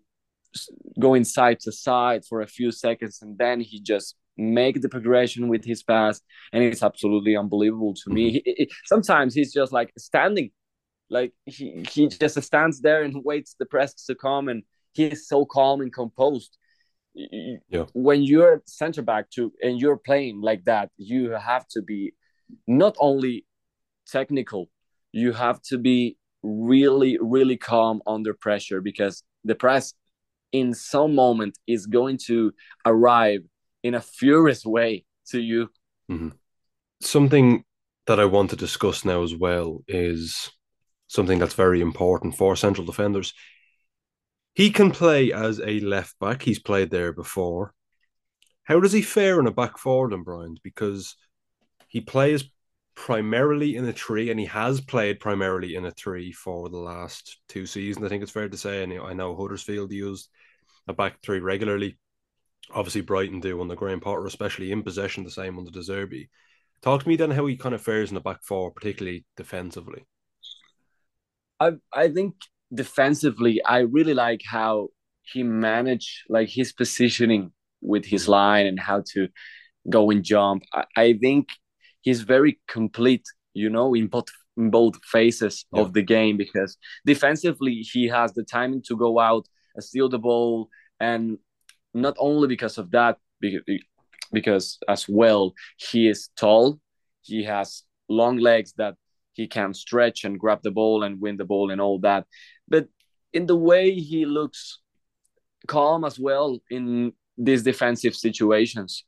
going 0.98 1.24
side 1.24 1.60
to 1.60 1.72
side 1.72 2.24
for 2.24 2.40
a 2.40 2.46
few 2.46 2.70
seconds, 2.70 3.20
and 3.22 3.36
then 3.38 3.60
he 3.60 3.80
just 3.80 4.16
make 4.38 4.80
the 4.80 4.88
progression 4.88 5.48
with 5.48 5.64
his 5.64 5.82
pass, 5.82 6.20
and 6.52 6.62
it's 6.62 6.82
absolutely 6.82 7.36
unbelievable 7.36 7.94
to 7.94 8.10
me. 8.10 8.28
Mm-hmm. 8.28 8.38
He, 8.44 8.54
he, 8.58 8.70
sometimes 8.86 9.34
he's 9.34 9.52
just 9.52 9.72
like 9.72 9.92
standing 9.98 10.50
like 11.10 11.32
he 11.46 11.84
he 11.90 12.08
just 12.08 12.40
stands 12.42 12.80
there 12.80 13.02
and 13.02 13.24
waits 13.24 13.56
the 13.58 13.66
press 13.66 13.94
to 14.06 14.14
come, 14.14 14.48
and 14.48 14.62
he 14.92 15.06
is 15.06 15.28
so 15.28 15.44
calm 15.44 15.80
and 15.80 15.92
composed. 15.92 16.56
Yeah. 17.14 17.86
When 17.94 18.22
you're 18.22 18.62
center 18.66 19.02
back 19.02 19.30
to 19.30 19.52
and 19.60 19.80
you're 19.80 19.96
playing 19.96 20.40
like 20.40 20.64
that, 20.66 20.90
you 20.96 21.32
have 21.32 21.66
to 21.68 21.82
be 21.82 22.12
not 22.66 22.96
only 23.00 23.44
technical, 24.06 24.70
you 25.12 25.32
have 25.32 25.60
to 25.62 25.78
be 25.78 26.16
really 26.44 27.18
really 27.20 27.56
calm 27.56 28.00
under 28.06 28.32
pressure 28.32 28.80
because 28.80 29.24
the 29.44 29.56
press 29.56 29.94
in 30.52 30.72
some 30.72 31.14
moment 31.14 31.58
is 31.66 31.86
going 31.86 32.16
to 32.16 32.52
arrive 32.86 33.40
in 33.82 33.94
a 33.94 34.00
furious 34.00 34.64
way 34.64 35.04
to 35.28 35.40
you. 35.40 35.68
Mm-hmm. 36.10 36.30
Something 37.00 37.64
that 38.06 38.18
I 38.18 38.24
want 38.24 38.50
to 38.50 38.56
discuss 38.56 39.04
now 39.04 39.22
as 39.22 39.34
well 39.34 39.82
is 39.86 40.50
something 41.06 41.38
that's 41.38 41.54
very 41.54 41.80
important 41.80 42.36
for 42.36 42.56
central 42.56 42.86
defenders. 42.86 43.34
He 44.54 44.70
can 44.70 44.90
play 44.90 45.32
as 45.32 45.60
a 45.60 45.80
left 45.80 46.18
back. 46.18 46.42
He's 46.42 46.58
played 46.58 46.90
there 46.90 47.12
before. 47.12 47.74
How 48.64 48.80
does 48.80 48.92
he 48.92 49.02
fare 49.02 49.38
in 49.40 49.46
a 49.46 49.52
back 49.52 49.78
four 49.78 50.10
then, 50.10 50.22
Brian? 50.22 50.56
Because 50.62 51.16
he 51.86 52.00
plays 52.00 52.44
primarily 52.94 53.76
in 53.76 53.88
a 53.88 53.92
three, 53.92 54.30
and 54.30 54.40
he 54.40 54.46
has 54.46 54.80
played 54.80 55.20
primarily 55.20 55.76
in 55.76 55.86
a 55.86 55.90
three 55.92 56.32
for 56.32 56.68
the 56.68 56.76
last 56.76 57.38
two 57.48 57.64
seasons. 57.64 58.04
I 58.04 58.08
think 58.08 58.22
it's 58.22 58.32
fair 58.32 58.48
to 58.48 58.56
say. 58.56 58.82
And 58.82 58.92
I 59.00 59.12
know 59.12 59.36
Huddersfield 59.36 59.92
used 59.92 60.28
a 60.88 60.92
back 60.92 61.20
three 61.22 61.38
regularly. 61.38 61.96
Obviously, 62.70 63.00
Brighton 63.00 63.40
do 63.40 63.60
under 63.60 63.74
Graham 63.74 64.00
Potter, 64.00 64.26
especially 64.26 64.72
in 64.72 64.82
possession, 64.82 65.24
the 65.24 65.30
same 65.30 65.58
under 65.58 65.70
De 65.70 65.80
Zerbi. 65.80 66.28
Talk 66.82 67.02
to 67.02 67.08
me 67.08 67.16
then 67.16 67.30
how 67.30 67.46
he 67.46 67.56
kind 67.56 67.74
of 67.74 67.82
fares 67.82 68.10
in 68.10 68.14
the 68.14 68.20
back 68.20 68.42
four, 68.42 68.70
particularly 68.70 69.24
defensively. 69.36 70.06
I 71.60 71.72
I 71.92 72.08
think 72.08 72.34
defensively, 72.72 73.62
I 73.64 73.78
really 73.80 74.14
like 74.14 74.42
how 74.44 74.88
he 75.22 75.42
managed 75.42 76.24
like 76.28 76.48
his 76.48 76.72
positioning 76.72 77.52
with 77.80 78.04
his 78.04 78.22
mm-hmm. 78.22 78.32
line 78.32 78.66
and 78.66 78.80
how 78.80 79.02
to 79.12 79.28
go 79.88 80.10
and 80.10 80.22
jump. 80.22 80.62
I, 80.72 80.84
I 80.96 81.12
think 81.14 81.48
he's 82.02 82.22
very 82.22 82.60
complete, 82.68 83.24
you 83.54 83.70
know, 83.70 83.94
in 83.94 84.06
both 84.08 84.28
in 84.56 84.70
both 84.70 85.02
phases 85.04 85.64
yeah. 85.72 85.80
of 85.80 85.92
the 85.92 86.02
game 86.02 86.36
because 86.36 86.76
defensively 87.06 87.76
he 87.92 88.08
has 88.08 88.32
the 88.34 88.44
timing 88.44 88.82
to 88.88 88.96
go 88.96 89.18
out, 89.18 89.46
steal 89.78 90.08
the 90.08 90.18
ball, 90.18 90.68
and 91.00 91.38
not 91.94 92.16
only 92.18 92.48
because 92.48 92.78
of 92.78 92.90
that, 92.90 93.18
because 94.32 94.78
as 94.88 95.08
well 95.08 95.54
he 95.76 96.08
is 96.08 96.28
tall, 96.36 96.80
he 97.22 97.44
has 97.44 97.82
long 98.08 98.38
legs 98.38 98.72
that 98.76 98.94
he 99.32 99.46
can 99.46 99.72
stretch 99.72 100.24
and 100.24 100.38
grab 100.38 100.60
the 100.62 100.70
ball 100.70 101.02
and 101.02 101.20
win 101.20 101.36
the 101.36 101.44
ball 101.44 101.70
and 101.70 101.80
all 101.80 101.98
that. 102.00 102.26
But 102.66 102.88
in 103.32 103.46
the 103.46 103.56
way 103.56 103.94
he 103.94 104.26
looks 104.26 104.80
calm 105.66 106.04
as 106.04 106.18
well 106.18 106.58
in 106.70 107.12
these 107.36 107.62
defensive 107.62 108.14
situations. 108.14 109.04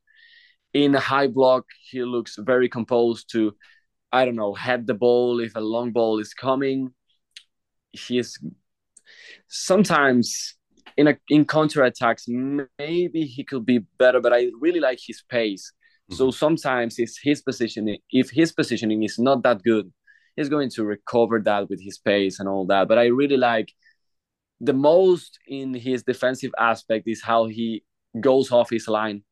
In 0.72 0.94
a 0.94 1.00
high 1.00 1.26
block, 1.26 1.64
he 1.90 2.04
looks 2.04 2.37
very 2.38 2.68
composed 2.68 3.30
to, 3.32 3.56
I 4.12 4.25
don't 4.25 4.37
know, 4.37 4.54
head 4.54 4.87
the 4.87 4.94
ball 4.94 5.40
if 5.40 5.56
a 5.56 5.60
long 5.60 5.90
ball 5.90 6.20
is 6.20 6.32
coming. 6.32 6.92
He 7.90 8.18
is 8.18 8.38
sometimes 9.49 10.54
in 10.97 11.09
a 11.09 11.16
in 11.28 11.44
counter 11.44 11.82
attacks, 11.82 12.26
maybe 12.28 13.23
he 13.23 13.44
could 13.44 13.64
be 13.64 13.80
better, 13.99 14.20
but 14.20 14.32
I 14.32 14.49
really 14.61 14.80
like 14.80 14.99
his 15.04 15.23
pace. 15.28 15.73
Mm-hmm. 16.11 16.16
So 16.16 16.30
sometimes 16.30 16.99
it's 16.99 17.18
his 17.23 17.42
positioning. 17.42 17.99
If 18.11 18.30
his 18.30 18.52
positioning 18.52 19.02
is 19.02 19.18
not 19.18 19.42
that 19.42 19.62
good, 19.62 19.92
he's 20.37 20.49
going 20.49 20.70
to 20.70 20.85
recover 20.85 21.40
that 21.44 21.68
with 21.68 21.80
his 21.82 21.99
pace 21.99 22.40
and 22.40 22.49
all 22.49 22.66
that. 22.66 22.88
But 22.88 22.99
I 22.99 23.06
really 23.06 23.37
like 23.37 23.73
the 24.61 24.73
most 24.73 25.38
in 25.47 25.75
his 25.75 26.02
defensive 26.02 26.52
aspect 26.59 27.09
is 27.09 27.23
how 27.23 27.47
he 27.47 27.82
goes 28.20 28.52
off 28.52 28.70
his 28.70 28.88
line 28.88 29.23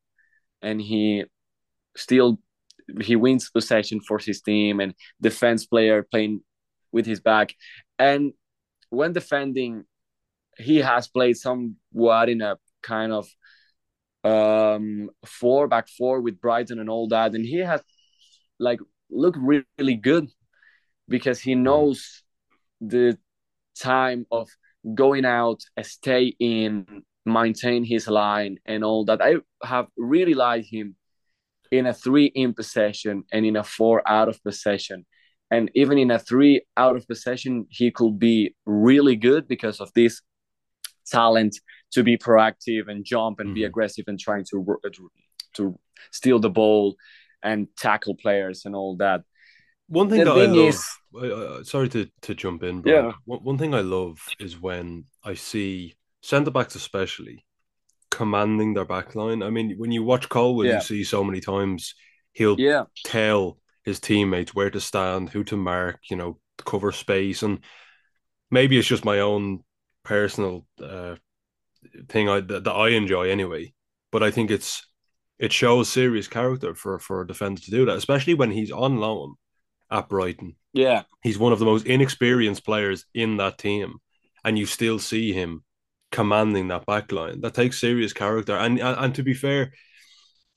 and 0.62 0.80
he 0.80 1.24
still 1.96 2.38
he 3.02 3.16
wins 3.16 3.50
possession 3.50 4.00
for 4.00 4.18
his 4.18 4.40
team 4.40 4.80
and 4.80 4.94
defense 5.20 5.66
player 5.66 6.02
playing 6.02 6.40
with 6.92 7.04
his 7.04 7.20
back 7.20 7.54
and 7.98 8.32
when 8.88 9.12
defending 9.12 9.84
he 10.58 10.78
has 10.78 11.08
played 11.08 11.36
somewhat 11.36 12.28
in 12.28 12.40
a 12.40 12.56
kind 12.82 13.12
of 13.12 13.28
um 14.24 15.10
four 15.24 15.68
back 15.68 15.88
four 15.88 16.20
with 16.20 16.40
Brighton 16.40 16.78
and 16.78 16.90
all 16.90 17.08
that 17.08 17.34
and 17.34 17.44
he 17.44 17.58
has 17.58 17.82
like 18.58 18.80
looked 19.10 19.38
really 19.38 19.94
good 19.94 20.28
because 21.08 21.40
he 21.40 21.54
knows 21.54 22.22
the 22.80 23.18
time 23.78 24.26
of 24.30 24.48
going 24.94 25.24
out, 25.24 25.62
stay 25.82 26.34
in, 26.38 27.02
maintain 27.24 27.84
his 27.84 28.08
line, 28.08 28.58
and 28.66 28.84
all 28.84 29.04
that. 29.06 29.22
I 29.22 29.36
have 29.64 29.86
really 29.96 30.34
liked 30.34 30.68
him 30.70 30.96
in 31.70 31.86
a 31.86 31.94
three 31.94 32.26
in 32.26 32.54
possession 32.54 33.24
and 33.32 33.44
in 33.44 33.56
a 33.56 33.64
four 33.64 34.06
out 34.08 34.28
of 34.28 34.42
possession. 34.42 35.06
And 35.50 35.70
even 35.74 35.98
in 35.98 36.10
a 36.10 36.18
three 36.18 36.62
out 36.76 36.96
of 36.96 37.06
possession, 37.06 37.66
he 37.70 37.90
could 37.90 38.18
be 38.18 38.54
really 38.66 39.16
good 39.16 39.48
because 39.48 39.80
of 39.80 39.92
this 39.94 40.20
talent 41.08 41.58
to 41.92 42.02
be 42.02 42.16
proactive 42.16 42.88
and 42.88 43.04
jump 43.04 43.40
and 43.40 43.48
mm-hmm. 43.48 43.54
be 43.54 43.64
aggressive 43.64 44.04
and 44.08 44.18
trying 44.18 44.44
to 44.50 44.80
to 45.54 45.78
steal 46.12 46.38
the 46.38 46.50
ball 46.50 46.96
and 47.42 47.68
tackle 47.76 48.14
players 48.14 48.64
and 48.64 48.74
all 48.74 48.96
that. 48.96 49.22
One 49.88 50.10
thing 50.10 50.18
the 50.18 50.24
that 50.26 50.34
thing 50.34 50.50
I 50.50 50.54
love, 50.54 50.68
is, 50.68 50.86
uh, 51.18 51.64
sorry 51.64 51.88
to, 51.88 52.10
to 52.22 52.34
jump 52.34 52.62
in, 52.62 52.82
but 52.82 52.90
yeah. 52.90 53.12
one, 53.24 53.38
one 53.40 53.58
thing 53.58 53.74
I 53.74 53.80
love 53.80 54.18
is 54.38 54.60
when 54.60 55.06
I 55.24 55.34
see 55.34 55.96
centre 56.20 56.50
backs, 56.50 56.74
especially 56.74 57.46
commanding 58.10 58.74
their 58.74 58.84
back 58.84 59.14
line. 59.14 59.42
I 59.42 59.48
mean, 59.48 59.76
when 59.78 59.90
you 59.90 60.02
watch 60.02 60.28
Colwill, 60.28 60.66
yeah. 60.66 60.74
you 60.74 60.80
see 60.82 61.04
so 61.04 61.24
many 61.24 61.40
times 61.40 61.94
he'll 62.32 62.60
Yeah. 62.60 62.84
tell 63.04 63.58
his 63.84 63.98
teammates 63.98 64.54
where 64.54 64.70
to 64.70 64.80
stand, 64.80 65.30
who 65.30 65.42
to 65.44 65.56
mark, 65.56 66.00
you 66.10 66.16
know, 66.16 66.38
cover 66.58 66.92
space, 66.92 67.42
and 67.42 67.60
maybe 68.50 68.78
it's 68.78 68.88
just 68.88 69.04
my 69.04 69.20
own 69.20 69.64
personal 70.08 70.66
uh, 70.82 71.16
thing 72.08 72.28
I, 72.28 72.40
that, 72.40 72.64
that 72.64 72.72
I 72.72 72.88
enjoy 72.90 73.30
anyway. 73.30 73.74
But 74.10 74.22
I 74.22 74.30
think 74.30 74.50
it's 74.50 74.86
it 75.38 75.52
shows 75.52 75.88
serious 75.88 76.26
character 76.26 76.74
for 76.74 76.98
for 76.98 77.20
a 77.20 77.26
defender 77.26 77.60
to 77.60 77.70
do 77.70 77.84
that, 77.86 77.96
especially 77.96 78.34
when 78.34 78.50
he's 78.50 78.72
on 78.72 78.96
loan 78.96 79.34
at 79.90 80.08
Brighton. 80.08 80.56
Yeah. 80.72 81.02
He's 81.22 81.38
one 81.38 81.52
of 81.52 81.58
the 81.58 81.64
most 81.64 81.86
inexperienced 81.86 82.64
players 82.64 83.04
in 83.14 83.36
that 83.36 83.58
team, 83.58 83.98
and 84.44 84.58
you 84.58 84.66
still 84.66 84.98
see 84.98 85.32
him 85.32 85.62
commanding 86.10 86.68
that 86.68 86.86
back 86.86 87.12
line. 87.12 87.40
That 87.42 87.54
takes 87.54 87.80
serious 87.80 88.12
character. 88.12 88.56
And, 88.56 88.80
and 88.80 88.98
and 88.98 89.14
to 89.14 89.22
be 89.22 89.34
fair, 89.34 89.72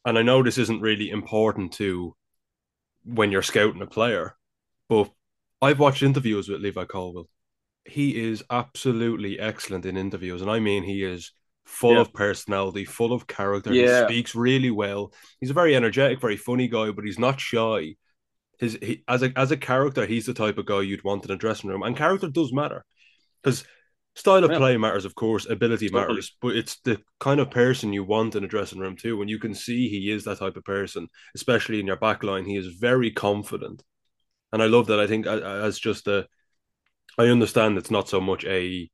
and 0.05 0.17
I 0.17 0.21
know 0.21 0.41
this 0.41 0.57
isn't 0.57 0.81
really 0.81 1.09
important 1.09 1.73
to 1.73 2.15
when 3.03 3.31
you're 3.31 3.41
scouting 3.41 3.81
a 3.81 3.87
player, 3.87 4.37
but 4.87 5.11
I've 5.61 5.79
watched 5.79 6.03
interviews 6.03 6.47
with 6.47 6.61
Levi 6.61 6.85
Colwill. 6.85 7.27
He 7.85 8.19
is 8.29 8.43
absolutely 8.49 9.39
excellent 9.39 9.85
in 9.85 9.97
interviews, 9.97 10.41
and 10.41 10.51
I 10.51 10.59
mean 10.59 10.83
he 10.83 11.03
is 11.03 11.31
full 11.65 11.93
Yeah. 11.95 12.01
of 12.01 12.13
personality, 12.13 12.85
full 12.85 13.13
of 13.13 13.27
character. 13.27 13.73
Yeah. 13.73 14.01
He 14.01 14.05
speaks 14.13 14.35
really 14.35 14.71
well. 14.71 15.13
He's 15.39 15.49
a 15.49 15.53
very 15.53 15.75
energetic, 15.75 16.19
very 16.21 16.37
funny 16.37 16.67
guy, 16.67 16.91
but 16.91 17.05
he's 17.05 17.19
not 17.19 17.39
shy. 17.39 17.95
His 18.59 18.77
he, 18.81 19.03
as 19.07 19.23
a 19.23 19.31
as 19.35 19.51
a 19.51 19.57
character, 19.57 20.05
he's 20.05 20.27
the 20.27 20.33
type 20.33 20.57
of 20.59 20.65
guy 20.67 20.81
you'd 20.81 21.03
want 21.03 21.25
in 21.25 21.31
a 21.31 21.35
dressing 21.37 21.69
room, 21.69 21.81
and 21.83 21.97
character 21.97 22.27
does 22.27 22.53
matter 22.53 22.85
because 23.41 23.63
style 24.15 24.43
of 24.43 24.51
Yeah. 24.51 24.57
play 24.57 24.77
matters, 24.77 25.05
of 25.05 25.15
course, 25.15 25.47
ability 25.49 25.89
Totally. 25.89 26.07
matters, 26.09 26.37
but 26.41 26.55
it's 26.55 26.79
the 26.81 27.01
kind 27.19 27.39
of 27.39 27.49
person 27.49 27.93
you 27.93 28.03
want 28.03 28.35
in 28.35 28.43
a 28.43 28.47
dressing 28.47 28.79
room 28.79 28.95
too. 28.95 29.17
When 29.17 29.29
you 29.29 29.39
can 29.39 29.55
see 29.55 29.89
he 29.89 30.11
is 30.11 30.25
that 30.25 30.39
type 30.39 30.57
of 30.57 30.63
person, 30.65 31.07
especially 31.33 31.79
in 31.79 31.87
your 31.87 31.95
back 31.95 32.21
line, 32.23 32.45
he 32.45 32.57
is 32.57 32.67
very 32.67 33.09
confident, 33.11 33.81
and 34.51 34.61
I 34.61 34.67
love 34.67 34.87
that. 34.87 34.99
I 34.99 35.07
think 35.07 35.25
as 35.25 35.79
just 35.79 36.07
a, 36.07 36.27
I 37.21 37.27
understand 37.27 37.77
it's 37.77 37.91
not 37.91 38.09
so 38.09 38.19
much 38.19 38.43
a 38.45 38.89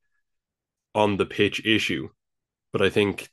on 0.93 1.15
the 1.15 1.25
pitch 1.25 1.65
issue, 1.65 2.09
but 2.73 2.81
I 2.81 2.89
think 2.89 3.29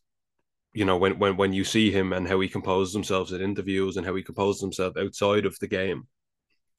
you 0.72 0.84
know 0.84 0.96
when 0.96 1.18
when 1.18 1.36
when 1.36 1.52
you 1.52 1.64
see 1.64 1.90
him 1.90 2.12
and 2.12 2.28
how 2.28 2.38
he 2.38 2.48
composes 2.48 2.94
himself 2.94 3.32
at 3.32 3.40
interviews 3.40 3.96
and 3.96 4.06
how 4.06 4.14
he 4.14 4.22
composes 4.22 4.62
himself 4.62 4.96
outside 4.96 5.46
of 5.46 5.58
the 5.58 5.66
game, 5.66 6.06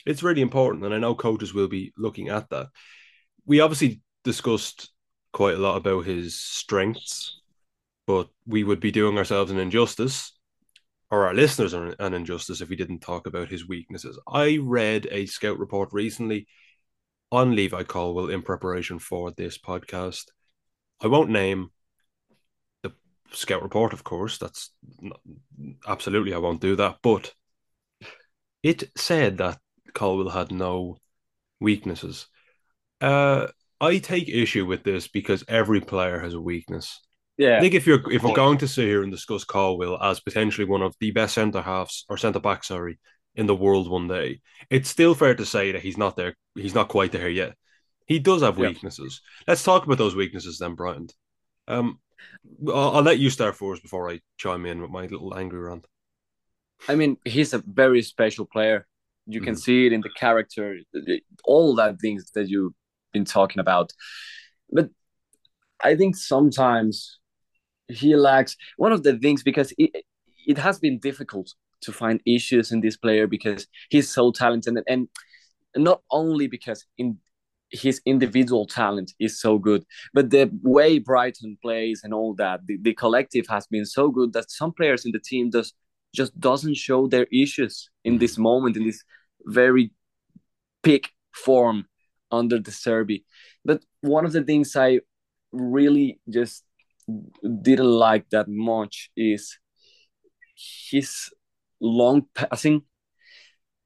it's 0.06 0.24
really 0.24 0.42
important. 0.42 0.86
And 0.86 0.94
I 0.94 0.98
know 0.98 1.14
coaches 1.14 1.54
will 1.54 1.68
be 1.68 1.92
looking 1.98 2.30
at 2.30 2.50
that. 2.52 2.68
We 3.46 3.60
obviously 3.60 4.02
discussed 4.24 4.92
quite 5.34 5.56
a 5.56 5.60
lot 5.60 5.76
about 5.76 6.06
his 6.06 6.40
strengths, 6.40 7.42
but 8.08 8.30
we 8.48 8.64
would 8.64 8.80
be 8.80 8.92
doing 8.92 9.18
ourselves 9.18 9.52
an 9.52 9.60
injustice 9.60 10.32
or 11.12 11.28
our 11.28 11.34
listeners 11.34 11.74
an 11.74 11.96
an 12.00 12.14
injustice 12.14 12.62
if 12.62 12.70
we 12.70 12.78
didn't 12.78 13.00
talk 13.00 13.28
about 13.28 13.50
his 13.50 13.68
weaknesses. 13.68 14.18
I 14.26 14.60
read 14.62 15.06
a 15.12 15.26
scout 15.26 15.60
report 15.60 15.90
recently 15.92 16.48
on 17.32 17.56
Levi 17.56 17.84
Colwill 17.84 18.30
in 18.30 18.42
preparation 18.42 19.00
for 19.00 19.32
this 19.32 19.58
podcast. 19.58 20.26
I 21.02 21.08
won't 21.08 21.30
name 21.30 21.70
the 22.84 22.94
scout 23.32 23.64
report, 23.64 23.94
of 23.94 24.04
course. 24.04 24.38
That's 24.38 24.72
not, 25.02 25.20
absolutely 25.88 26.34
I 26.34 26.38
won't 26.38 26.62
do 26.62 26.76
that. 26.78 26.98
But 27.02 27.34
it 28.64 28.84
said 28.98 29.38
that 29.38 29.60
Colwill 29.94 30.30
had 30.30 30.52
no 30.52 30.98
weaknesses. 31.60 32.28
Uh, 33.02 33.48
I 33.82 33.98
take 33.98 34.30
issue 34.30 34.66
with 34.66 34.84
this 34.84 35.08
because 35.08 35.44
every 35.48 35.82
player 35.82 36.20
has 36.20 36.34
a 36.34 36.42
weakness. 36.42 37.02
Yeah. 37.38 37.58
I 37.58 37.60
think 37.60 37.74
if 37.74 37.86
you're 37.86 38.10
if 38.12 38.24
we're 38.24 38.34
going 38.34 38.60
to 38.60 38.68
sit 38.68 38.86
here 38.86 39.04
and 39.04 39.12
discuss 39.12 39.44
Colwill 39.44 40.02
as 40.02 40.22
potentially 40.22 40.66
one 40.66 40.82
of 40.82 40.96
the 41.00 41.12
best 41.12 41.36
centre 41.36 41.62
halves 41.62 42.06
or 42.08 42.18
centre 42.18 42.40
backs, 42.40 42.70
sorry, 42.70 42.98
in 43.36 43.46
the 43.48 43.56
world 43.56 43.90
one 43.90 44.08
day, 44.08 44.42
it's 44.70 44.90
still 44.90 45.14
fair 45.14 45.36
to 45.36 45.46
say 45.46 45.72
that 45.72 45.82
he's 45.82 45.98
not 45.98 46.16
there. 46.16 46.36
He's 46.56 46.76
not 46.76 46.88
quite 46.88 47.12
there 47.12 47.30
yet. 47.30 47.56
He 48.08 48.20
does 48.20 48.42
have 48.42 48.58
Yeah. 48.58 48.70
weaknesses. 48.70 49.22
Let's 49.48 49.64
talk 49.64 49.86
about 49.86 49.98
those 49.98 50.16
weaknesses 50.16 50.58
then, 50.60 50.76
Brian. 50.76 51.08
Um, 51.68 52.00
I'll, 52.68 52.98
I'll 52.98 53.02
let 53.04 53.20
you 53.20 53.30
start 53.30 53.56
first 53.56 53.82
before 53.82 54.10
I 54.10 54.22
chime 54.38 54.66
in 54.66 54.82
with 54.82 54.92
my 54.92 55.02
little 55.08 55.36
angry 55.36 55.60
rant. 55.60 55.86
I 56.88 56.96
mean, 56.96 57.18
he's 57.26 57.54
a 57.54 57.64
very 57.66 58.02
special 58.02 58.46
player. 58.46 58.88
You 59.28 59.42
can 59.42 59.56
Mhm. 59.56 59.60
see 59.60 59.86
it 59.88 59.94
in 59.94 60.02
the 60.02 60.12
character, 60.12 60.78
all 61.44 61.76
that 61.76 62.00
things 62.00 62.32
that 62.36 62.48
you've 62.48 62.74
been 63.12 63.26
talking 63.26 63.60
about. 63.60 63.92
But 64.72 64.90
I 65.84 65.96
think 65.96 66.16
sometimes 66.16 67.20
he 67.88 68.16
lacks 68.16 68.56
one 68.78 68.92
of 68.92 69.02
the 69.04 69.18
things 69.18 69.44
because 69.44 69.74
it, 69.78 70.06
it 70.48 70.58
has 70.60 70.80
been 70.80 71.00
difficult 71.00 71.54
to 71.86 71.92
find 71.92 72.22
issues 72.26 72.72
in 72.72 72.82
this 72.82 72.98
player 72.98 73.28
because 73.28 73.68
he's 73.90 74.10
so 74.10 74.32
talented 74.32 74.78
and 74.88 75.08
not 75.76 76.02
only 76.12 76.48
because 76.48 76.86
in 76.98 77.18
his 77.72 78.02
individual 78.06 78.66
talent 78.66 79.14
is 79.20 79.40
so 79.40 79.58
good, 79.58 79.84
but 80.14 80.30
the 80.30 80.50
way 80.64 81.00
Brighton 81.00 81.58
plays 81.62 82.02
and 82.04 82.14
all 82.14 82.34
that, 82.36 82.62
the, 82.66 82.78
the 82.82 82.94
collective 82.94 83.48
has 83.50 83.68
been 83.68 83.86
so 83.86 84.10
good 84.10 84.34
that 84.34 84.52
some 84.52 84.72
players 84.72 85.06
in 85.06 85.12
the 85.12 85.20
team 85.20 85.52
just 85.52 85.74
just 86.14 86.40
doesn't 86.40 86.78
show 86.78 87.08
their 87.08 87.28
issues 87.32 87.90
in 88.06 88.20
this 88.20 88.38
moment, 88.38 88.78
in 88.78 88.86
this 88.86 89.04
very 89.48 89.92
peak 90.82 91.10
form 91.34 91.86
under 92.32 92.58
De 92.58 92.72
Zerbi. 92.72 93.26
But 93.66 93.84
one 94.00 94.26
of 94.26 94.32
the 94.32 94.44
things 94.44 94.78
I 94.78 95.02
really 95.52 96.22
just 96.30 96.64
didn't 97.62 97.92
like 97.92 98.30
that 98.30 98.48
much 98.48 99.10
is 99.18 99.58
his 100.90 101.30
long 101.80 102.28
passing. 102.34 102.84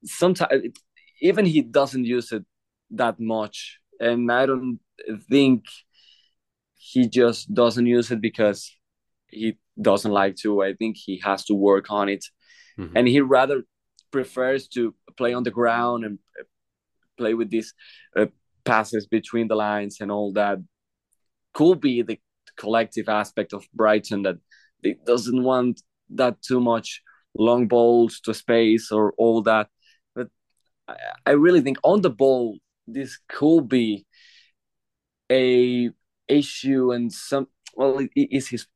Sometimes 0.05 0.63
even 1.21 1.45
he 1.45 1.61
doesn't 1.61 2.05
use 2.05 2.31
it 2.31 2.45
that 2.91 3.19
much, 3.19 3.79
and 3.99 4.31
I 4.31 4.45
don't 4.45 4.79
think 5.29 5.65
he 6.75 7.07
just 7.07 7.53
doesn't 7.53 7.85
use 7.85 8.09
it 8.11 8.21
because 8.21 8.71
he 9.27 9.57
doesn't 9.81 10.11
like 10.11 10.35
to. 10.37 10.63
I 10.63 10.73
think 10.73 10.95
he 10.97 11.19
has 11.23 11.45
to 11.45 11.53
work 11.53 11.91
on 11.91 12.09
it, 12.09 12.25
Mhm. 12.77 12.91
and 12.95 13.07
he 13.07 13.19
rather 13.21 13.63
prefers 14.11 14.67
to 14.69 14.95
play 15.17 15.33
on 15.33 15.43
the 15.43 15.51
ground 15.51 16.05
and 16.05 16.19
uh, 16.39 16.43
play 17.17 17.33
with 17.33 17.49
these 17.49 17.73
uh, 18.15 18.27
passes 18.63 19.05
between 19.07 19.47
the 19.47 19.55
lines 19.55 19.99
and 20.01 20.11
all 20.11 20.33
that. 20.33 20.57
Could 21.53 21.81
be 21.81 22.01
the 22.01 22.19
collective 22.55 23.09
aspect 23.09 23.53
of 23.53 23.67
Brighton 23.73 24.23
that 24.23 24.37
they 24.83 24.95
doesn't 25.05 25.43
want 25.43 25.81
that 26.15 26.41
too 26.41 26.59
much 26.59 27.03
long 27.35 27.67
balls 27.67 28.19
to 28.21 28.33
space 28.33 28.91
or 28.91 29.13
all 29.17 29.41
that. 29.43 29.67
But 30.15 30.27
I, 31.25 31.31
really 31.31 31.61
think 31.61 31.77
on 31.83 32.01
the 32.01 32.09
ball 32.09 32.57
this 32.87 33.19
could 33.27 33.69
be 33.69 34.05
a 35.31 35.89
issue 36.27 36.91
and 36.91 37.11
some 37.11 37.47
well 37.75 37.99
it 37.99 38.09
is 38.15 38.47
his 38.47 38.67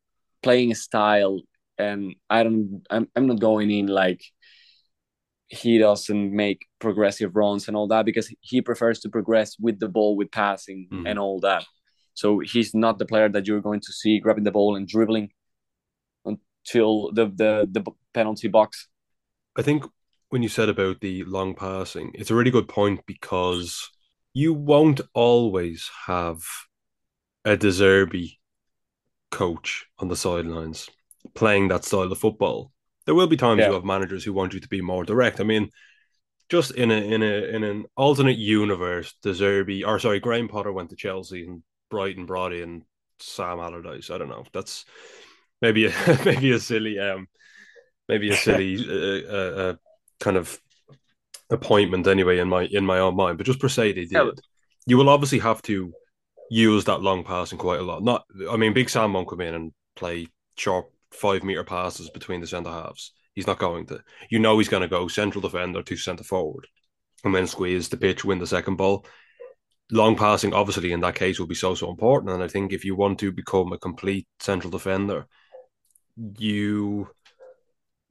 playing 0.42 0.76
style 0.76 1.42
and 1.78 2.16
I 2.30 2.44
don't 2.44 2.84
I'm, 2.90 3.08
I'm 3.16 3.28
not 3.28 3.40
going 3.40 3.72
in 3.72 3.88
like 3.88 4.24
he 5.48 5.78
doesn't 5.78 6.32
make 6.36 6.66
progressive 6.80 7.36
runs 7.36 7.68
and 7.68 7.78
all 7.78 7.88
that 7.88 8.06
because 8.06 8.34
he 8.42 8.62
prefers 8.62 9.00
to 9.02 9.10
progress 9.10 9.56
with 9.60 9.80
the 9.80 9.88
ball 9.88 10.16
with 10.16 10.32
passing 10.32 10.88
Mhm. 10.92 11.10
and 11.10 11.20
all 11.20 11.40
that 11.42 11.66
so 12.14 12.40
he's 12.40 12.74
not 12.74 13.00
the 13.00 13.06
player 13.06 13.30
that 13.30 13.48
you're 13.48 13.62
going 13.62 13.82
to 13.82 13.92
see 13.92 14.20
grabbing 14.20 14.44
the 14.44 14.52
ball 14.52 14.76
and 14.76 14.88
dribbling 14.88 15.30
until 16.66 17.12
the 17.12 17.26
the, 17.26 17.68
the 17.72 17.92
penalty 18.14 18.48
box 18.48 18.88
I 19.56 19.62
think 19.62 19.84
when 20.30 20.42
you 20.42 20.50
said 20.50 20.68
about 20.70 21.00
the 21.00 21.24
long 21.26 21.54
passing, 21.54 22.12
it's 22.16 22.32
a 22.32 22.36
really 22.36 22.50
good 22.50 22.68
point 22.68 23.02
because 23.06 23.88
you 24.34 24.52
won't 24.52 25.00
always 25.14 25.92
have 26.08 26.42
a 27.46 27.56
De 27.56 27.68
Zerbi 27.68 28.40
coach 29.30 29.86
on 30.00 30.08
the 30.08 30.16
sidelines 30.16 30.90
playing 31.36 31.68
that 31.68 31.86
style 31.86 32.12
of 32.12 32.18
football. 32.18 32.72
There 33.06 33.14
will 33.14 33.28
be 33.28 33.38
times 33.38 33.60
Yeah. 33.60 33.68
you 33.68 33.74
have 33.74 33.86
managers 33.86 34.24
who 34.24 34.34
want 34.34 34.54
you 34.56 34.60
to 34.60 34.68
be 34.68 34.82
more 34.82 35.04
direct. 35.06 35.40
I 35.40 35.44
mean, 35.44 35.70
just 36.50 36.72
in 36.72 36.90
a 36.90 36.96
in 36.96 37.22
a 37.22 37.56
in 37.56 37.64
an 37.64 37.86
alternate 37.96 38.38
universe, 38.40 39.14
De 39.22 39.34
Zerbi 39.34 39.86
or 39.86 40.00
sorry, 40.00 40.20
Graham 40.20 40.48
Potter 40.48 40.72
went 40.72 40.90
to 40.90 40.96
Chelsea 40.96 41.46
and 41.46 41.62
Brighton 41.92 42.26
brought 42.26 42.54
in 42.54 42.86
Sam 43.20 43.60
Allardyce. 43.60 44.10
I 44.10 44.18
don't 44.18 44.30
know. 44.30 44.46
That's 44.52 44.86
maybe 45.62 45.86
a, 45.86 45.92
maybe 46.26 46.52
a 46.52 46.60
silly 46.60 47.00
um 47.00 47.28
maybe 48.10 48.30
a 48.30 48.36
silly 48.36 48.78
uh, 49.28 49.32
uh, 49.34 49.62
uh, 49.62 49.76
kind 50.20 50.38
of 50.38 50.60
appointment 51.50 52.08
anyway 52.08 52.40
in 52.40 52.50
my 52.50 52.64
in 52.72 52.86
my 52.86 53.00
own 53.00 53.16
mind. 53.16 53.38
But 53.38 53.48
just 53.48 53.60
per 53.60 53.70
se, 53.70 53.94
they 53.94 54.02
did. 54.02 54.12
Yeah, 54.12 54.24
but- 54.26 54.40
You 54.86 54.98
will 54.98 55.10
obviously 55.10 55.40
have 55.40 55.62
to 55.64 55.94
use 56.50 56.86
that 56.86 57.02
long 57.02 57.24
passing 57.24 57.58
quite 57.58 57.80
a 57.80 57.84
lot. 57.84 58.04
Not, 58.04 58.26
I 58.52 58.58
mean, 58.58 58.74
Big 58.74 58.90
Sam 58.90 59.14
won't 59.14 59.30
come 59.30 59.42
in 59.42 59.54
and 59.54 59.72
play 59.96 60.28
sharp 60.58 60.92
five 61.12 61.44
meter 61.44 61.64
passes 61.64 62.10
between 62.10 62.42
the 62.42 62.48
centre 62.48 62.70
halves. 62.70 63.14
He's 63.36 63.48
not 63.48 63.60
going 63.60 63.86
to. 63.88 64.04
You 64.30 64.40
know, 64.40 64.58
he's 64.58 64.70
going 64.70 64.82
to 64.82 64.88
go 64.88 65.08
central 65.08 65.42
defender 65.42 65.82
to 65.82 65.98
centre 65.98 66.24
forward, 66.24 66.68
and 67.24 67.34
then 67.34 67.48
squeeze 67.48 67.90
the 67.90 67.98
pitch, 67.98 68.26
win 68.26 68.40
the 68.40 68.48
second 68.48 68.76
ball. 68.76 69.06
Long 69.92 70.16
passing, 70.16 70.54
obviously, 70.54 70.92
in 70.92 71.02
that 71.02 71.16
case, 71.16 71.40
will 71.40 71.48
be 71.48 71.56
so 71.56 71.76
so 71.76 71.90
important. 71.90 72.32
And 72.34 72.44
I 72.44 72.48
think 72.48 72.72
if 72.72 72.86
you 72.86 72.96
want 72.96 73.20
to 73.20 73.32
become 73.32 73.74
a 73.74 73.78
complete 73.78 74.28
central 74.40 74.72
defender, 74.72 75.26
you 76.16 77.10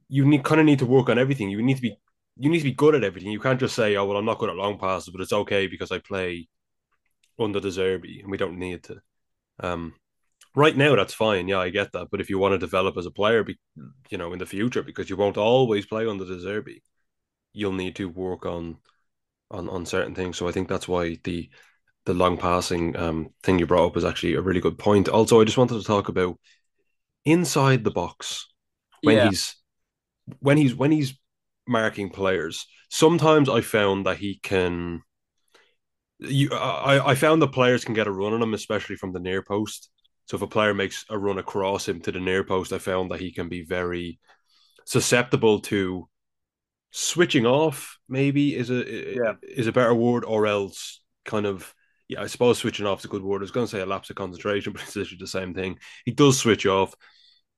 you 0.09 0.25
need 0.25 0.43
kind 0.43 0.59
of 0.61 0.65
need 0.65 0.79
to 0.79 0.85
work 0.85 1.09
on 1.09 1.17
everything. 1.19 1.49
You 1.49 1.61
need 1.61 1.75
to 1.75 1.81
be 1.81 1.97
you 2.37 2.49
need 2.49 2.59
to 2.59 2.63
be 2.63 2.71
good 2.73 2.95
at 2.95 3.03
everything. 3.03 3.31
You 3.31 3.39
can't 3.39 3.59
just 3.59 3.75
say, 3.75 3.95
"Oh 3.95 4.05
well, 4.05 4.17
I'm 4.17 4.25
not 4.25 4.39
good 4.39 4.49
at 4.49 4.55
long 4.55 4.77
passes, 4.79 5.09
but 5.09 5.21
it's 5.21 5.33
okay 5.33 5.67
because 5.67 5.91
I 5.91 5.99
play 5.99 6.47
under 7.39 7.59
De 7.59 7.69
Zerbi 7.69 8.21
and 8.21 8.31
we 8.31 8.37
don't 8.37 8.59
need 8.59 8.83
to." 8.85 9.01
Um, 9.61 9.95
right 10.55 10.77
now, 10.77 10.95
that's 10.95 11.13
fine. 11.13 11.47
Yeah, 11.47 11.59
I 11.59 11.69
get 11.69 11.93
that. 11.93 12.09
But 12.11 12.21
if 12.21 12.29
you 12.29 12.39
want 12.39 12.53
to 12.53 12.59
develop 12.59 12.97
as 12.97 13.05
a 13.07 13.11
player, 13.11 13.43
be, 13.43 13.59
you 14.09 14.17
know, 14.17 14.33
in 14.33 14.39
the 14.39 14.45
future, 14.45 14.83
because 14.83 15.09
you 15.09 15.17
won't 15.17 15.37
always 15.37 15.85
play 15.85 16.07
under 16.07 16.25
De 16.25 16.37
Zerbi, 16.39 16.81
you'll 17.53 17.73
need 17.73 17.95
to 17.97 18.09
work 18.09 18.45
on 18.45 18.77
on 19.51 19.69
on 19.69 19.85
certain 19.85 20.15
things. 20.15 20.37
So 20.37 20.47
I 20.47 20.51
think 20.51 20.67
that's 20.69 20.87
why 20.87 21.17
the 21.23 21.49
the 22.05 22.13
long 22.13 22.37
passing 22.37 22.97
um 22.97 23.29
thing 23.43 23.59
you 23.59 23.67
brought 23.67 23.87
up 23.87 23.97
is 23.97 24.05
actually 24.05 24.35
a 24.35 24.41
really 24.41 24.61
good 24.61 24.79
point. 24.79 25.09
Also, 25.09 25.41
I 25.41 25.45
just 25.45 25.57
wanted 25.57 25.79
to 25.79 25.85
talk 25.87 26.09
about 26.09 26.37
inside 27.25 27.83
the 27.83 27.91
box 27.91 28.47
when 29.01 29.17
Yeah. 29.17 29.29
he's 29.29 29.55
when 30.39 30.57
he's 30.57 30.75
when 30.75 30.91
he's 30.91 31.13
marking 31.67 32.09
players. 32.09 32.65
Sometimes 32.89 33.49
I 33.49 33.61
found 33.61 34.05
that 34.05 34.17
he 34.17 34.39
can. 34.43 35.01
You, 36.19 36.51
I, 36.53 37.11
I 37.11 37.15
found 37.15 37.41
the 37.41 37.47
players 37.47 37.83
can 37.83 37.93
get 37.93 38.07
a 38.07 38.11
run 38.11 38.33
on 38.33 38.41
him, 38.41 38.53
especially 38.53 38.95
from 38.95 39.11
the 39.11 39.19
near 39.19 39.41
post. 39.41 39.89
So 40.25 40.37
if 40.37 40.41
a 40.41 40.47
player 40.47 40.73
makes 40.73 41.05
a 41.09 41.17
run 41.17 41.37
across 41.37 41.87
him 41.87 41.99
to 42.01 42.11
the 42.11 42.19
near 42.19 42.43
post, 42.45 42.71
I 42.71 42.77
found 42.77 43.11
that 43.11 43.19
he 43.19 43.31
can 43.31 43.49
be 43.49 43.63
very 43.63 44.19
susceptible 44.85 45.59
to 45.61 46.07
switching 46.91 47.45
off. 47.45 47.97
Maybe 48.07 48.55
is 48.55 48.69
a 48.69 49.15
Yeah. 49.15 49.33
is 49.41 49.67
a 49.67 49.71
better 49.73 49.93
word, 49.93 50.23
or 50.23 50.47
else 50.47 51.01
kind 51.25 51.45
of 51.45 51.73
yeah. 52.07 52.21
I 52.21 52.27
suppose 52.27 52.59
switching 52.59 52.85
off 52.85 52.99
is 52.99 53.05
a 53.05 53.09
good 53.09 53.23
word. 53.23 53.41
I 53.41 53.43
was 53.43 53.51
going 53.51 53.65
to 53.67 53.71
say 53.71 53.81
a 53.81 53.85
lapse 53.85 54.09
of 54.09 54.15
concentration, 54.15 54.71
but 54.73 54.81
it's 54.83 54.95
literally 54.95 55.17
the 55.19 55.27
same 55.27 55.53
thing. 55.53 55.77
He 56.05 56.11
does 56.11 56.39
switch 56.39 56.65
off. 56.65 56.93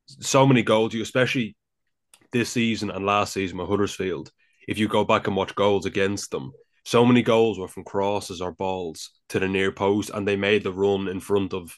So 0.08 0.46
many 0.46 0.63
goals, 0.63 0.94
you 0.94 1.02
especially 1.02 1.56
this 2.32 2.50
season 2.50 2.91
and 2.91 3.06
last 3.06 3.34
season 3.34 3.58
with 3.58 3.70
Huddersfield. 3.70 4.32
If 4.68 4.78
you 4.78 4.88
go 4.88 5.04
back 5.04 5.28
and 5.28 5.36
watch 5.36 5.56
goals 5.56 5.86
against 5.86 6.32
them, 6.32 6.52
so 6.84 7.06
many 7.06 7.22
goals 7.22 7.58
were 7.58 7.68
from 7.68 7.84
crosses 7.84 8.41
or 8.41 8.52
balls 8.52 9.10
to 9.30 9.39
the 9.39 9.48
near 9.48 9.72
post, 9.72 10.12
and 10.13 10.28
they 10.28 10.36
made 10.36 10.63
the 10.63 10.74
run 10.74 11.08
in 11.08 11.20
front 11.20 11.54
of 11.54 11.78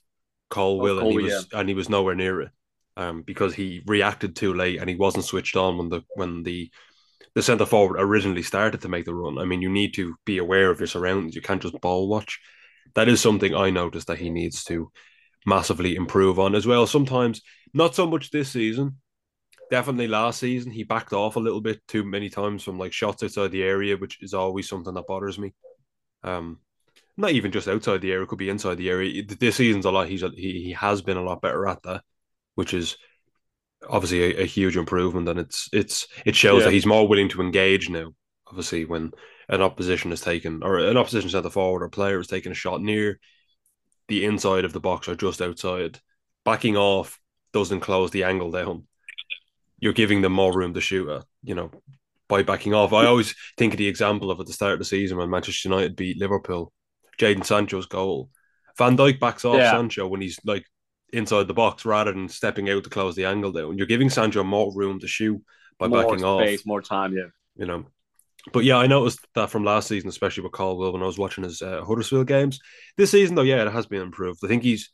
Colwill, 0.49 0.99
and 0.99 1.11
he 1.11 1.19
was 1.19 1.47
and 1.53 1.69
he 1.69 1.75
was 1.75 1.89
nowhere 1.89 2.15
near 2.15 2.41
it, 2.41 2.49
um, 2.97 3.21
because 3.21 3.53
he 3.53 3.81
reacted 3.85 4.35
too 4.35 4.53
late 4.53 4.79
and 4.79 4.89
he 4.89 4.95
wasn't 4.95 5.25
switched 5.25 5.55
on 5.55 5.77
when 5.77 5.89
the 5.89 6.01
when 6.13 6.43
the 6.43 6.69
the 7.35 7.43
centre 7.43 7.65
forward 7.65 7.97
originally 7.99 8.41
started 8.41 8.81
to 8.81 8.89
make 8.89 9.05
the 9.05 9.13
run. 9.13 9.37
I 9.37 9.45
mean, 9.45 9.61
you 9.61 9.69
need 9.69 9.93
to 9.95 10.15
be 10.25 10.39
aware 10.39 10.71
of 10.71 10.79
your 10.79 10.87
surroundings. 10.87 11.35
You 11.35 11.41
can't 11.41 11.61
just 11.61 11.79
ball 11.81 12.07
watch. 12.07 12.39
That 12.95 13.07
is 13.07 13.21
something 13.21 13.53
I 13.53 13.69
noticed 13.69 14.07
that 14.07 14.17
he 14.17 14.29
needs 14.29 14.63
to 14.65 14.91
massively 15.47 15.95
improve 15.95 16.37
on 16.37 16.53
as 16.53 16.67
well. 16.67 16.85
Sometimes, 16.85 17.41
not 17.73 17.95
so 17.95 18.05
much 18.05 18.29
this 18.29 18.49
season. 18.51 18.97
Definitely 19.71 20.07
last 20.07 20.39
season, 20.39 20.71
he 20.71 20.83
backed 20.83 21.13
off 21.13 21.35
a 21.35 21.41
little 21.41 21.61
bit 21.61 21.81
too 21.87 22.03
many 22.05 22.29
times 22.29 22.63
from 22.63 22.77
like 22.77 22.93
shots 22.93 23.23
outside 23.23 23.51
the 23.51 23.63
area, 23.63 23.97
which 23.97 24.21
is 24.21 24.33
always 24.33 24.69
something 24.69 24.93
that 24.93 25.07
bothers 25.07 25.39
me. 25.39 25.53
Um, 26.23 26.59
not 27.17 27.31
even 27.31 27.51
just 27.51 27.67
outside 27.67 28.01
the 28.01 28.11
area; 28.11 28.23
it 28.23 28.29
could 28.29 28.37
be 28.39 28.49
inside 28.49 28.75
the 28.77 28.89
area. 28.89 29.23
This 29.25 29.57
season's 29.57 29.85
a 29.85 29.91
lot. 29.91 30.07
He's 30.07 30.23
a, 30.23 30.29
he 30.29 30.63
he 30.63 30.71
has 30.73 31.01
been 31.01 31.17
a 31.17 31.23
lot 31.23 31.41
better 31.41 31.67
at 31.67 31.83
that, 31.83 32.03
which 32.55 32.73
is 32.73 32.97
obviously 33.89 34.21
a, 34.37 34.43
a 34.43 34.45
huge 34.45 34.77
improvement, 34.77 35.27
and 35.29 35.39
it's 35.39 35.69
it's 35.73 36.07
it 36.25 36.35
shows 36.35 36.61
Yeah. 36.61 36.65
that 36.65 36.73
he's 36.73 36.85
more 36.85 37.07
willing 37.07 37.29
to 37.29 37.41
engage 37.41 37.89
now. 37.89 38.11
Obviously, 38.47 38.85
when 38.85 39.11
an 39.49 39.61
opposition 39.61 40.11
is 40.11 40.21
taken 40.21 40.63
or 40.63 40.77
an 40.79 40.97
opposition 40.97 41.29
centre 41.29 41.49
forward 41.49 41.83
or 41.83 41.89
player 41.89 42.19
is 42.19 42.27
taking 42.27 42.51
a 42.51 42.55
shot 42.55 42.81
near 42.81 43.19
the 44.07 44.25
inside 44.25 44.65
of 44.65 44.73
the 44.73 44.79
box 44.79 45.07
or 45.07 45.15
just 45.15 45.41
outside, 45.41 45.99
backing 46.45 46.77
off 46.77 47.19
doesn't 47.53 47.81
close 47.81 48.11
the 48.11 48.23
angle 48.23 48.51
down. 48.51 48.87
You're 49.79 49.93
giving 49.93 50.21
them 50.21 50.33
more 50.33 50.55
room 50.55 50.73
to 50.73 50.81
shoot 50.81 51.09
at, 51.09 51.25
you 51.43 51.55
know, 51.55 51.71
by 52.27 52.43
backing 52.43 52.73
off. 52.73 52.93
I 52.93 53.05
always 53.05 53.35
think 53.57 53.73
of 53.73 53.77
the 53.77 53.87
example 53.87 54.31
of 54.31 54.39
at 54.39 54.47
the 54.47 54.53
start 54.53 54.73
of 54.73 54.79
the 54.79 54.85
season 54.85 55.17
when 55.17 55.29
Manchester 55.29 55.69
United 55.69 55.95
beat 55.95 56.19
Liverpool, 56.19 56.73
Jadon 57.19 57.45
Sancho's 57.45 57.85
goal. 57.85 58.29
Van 58.77 58.97
Dijk 58.97 59.19
backs 59.19 59.45
off 59.45 59.57
Yeah. 59.57 59.71
Sancho 59.71 60.07
when 60.07 60.21
he's 60.21 60.39
like 60.45 60.65
inside 61.13 61.47
the 61.47 61.53
box 61.53 61.85
rather 61.85 62.11
than 62.11 62.29
stepping 62.29 62.69
out 62.69 62.83
to 62.83 62.89
close 62.89 63.15
the 63.15 63.25
angle 63.25 63.51
down. 63.51 63.77
You're 63.77 63.87
giving 63.87 64.09
Sancho 64.09 64.43
more 64.43 64.73
room 64.75 64.99
to 64.99 65.07
shoot 65.07 65.41
by 65.79 65.87
backing 65.87 65.97
off. 65.97 66.21
more 66.21 66.39
backing 66.39 66.47
space, 66.47 66.59
off, 66.61 66.65
more 66.65 66.81
time. 66.81 67.13
Yeah. 67.13 67.27
you 67.55 67.65
know. 67.65 67.85
But 68.53 68.63
yeah, 68.63 68.77
I 68.77 68.87
noticed 68.87 69.19
that 69.35 69.49
from 69.49 69.63
last 69.63 69.87
season, 69.87 70.09
especially 70.09 70.43
with 70.43 70.51
Colwill 70.53 70.93
when 70.93 71.01
I 71.01 71.05
was 71.05 71.17
watching 71.17 71.43
his 71.43 71.61
uh, 71.61 71.83
Huddersfield 71.85 72.27
games. 72.27 72.59
This 72.95 73.11
season, 73.11 73.35
though, 73.35 73.41
yeah, 73.41 73.65
it 73.65 73.71
has 73.71 73.85
been 73.85 74.01
improved. 74.01 74.39
I 74.43 74.47
think 74.47 74.63
he's 74.63 74.89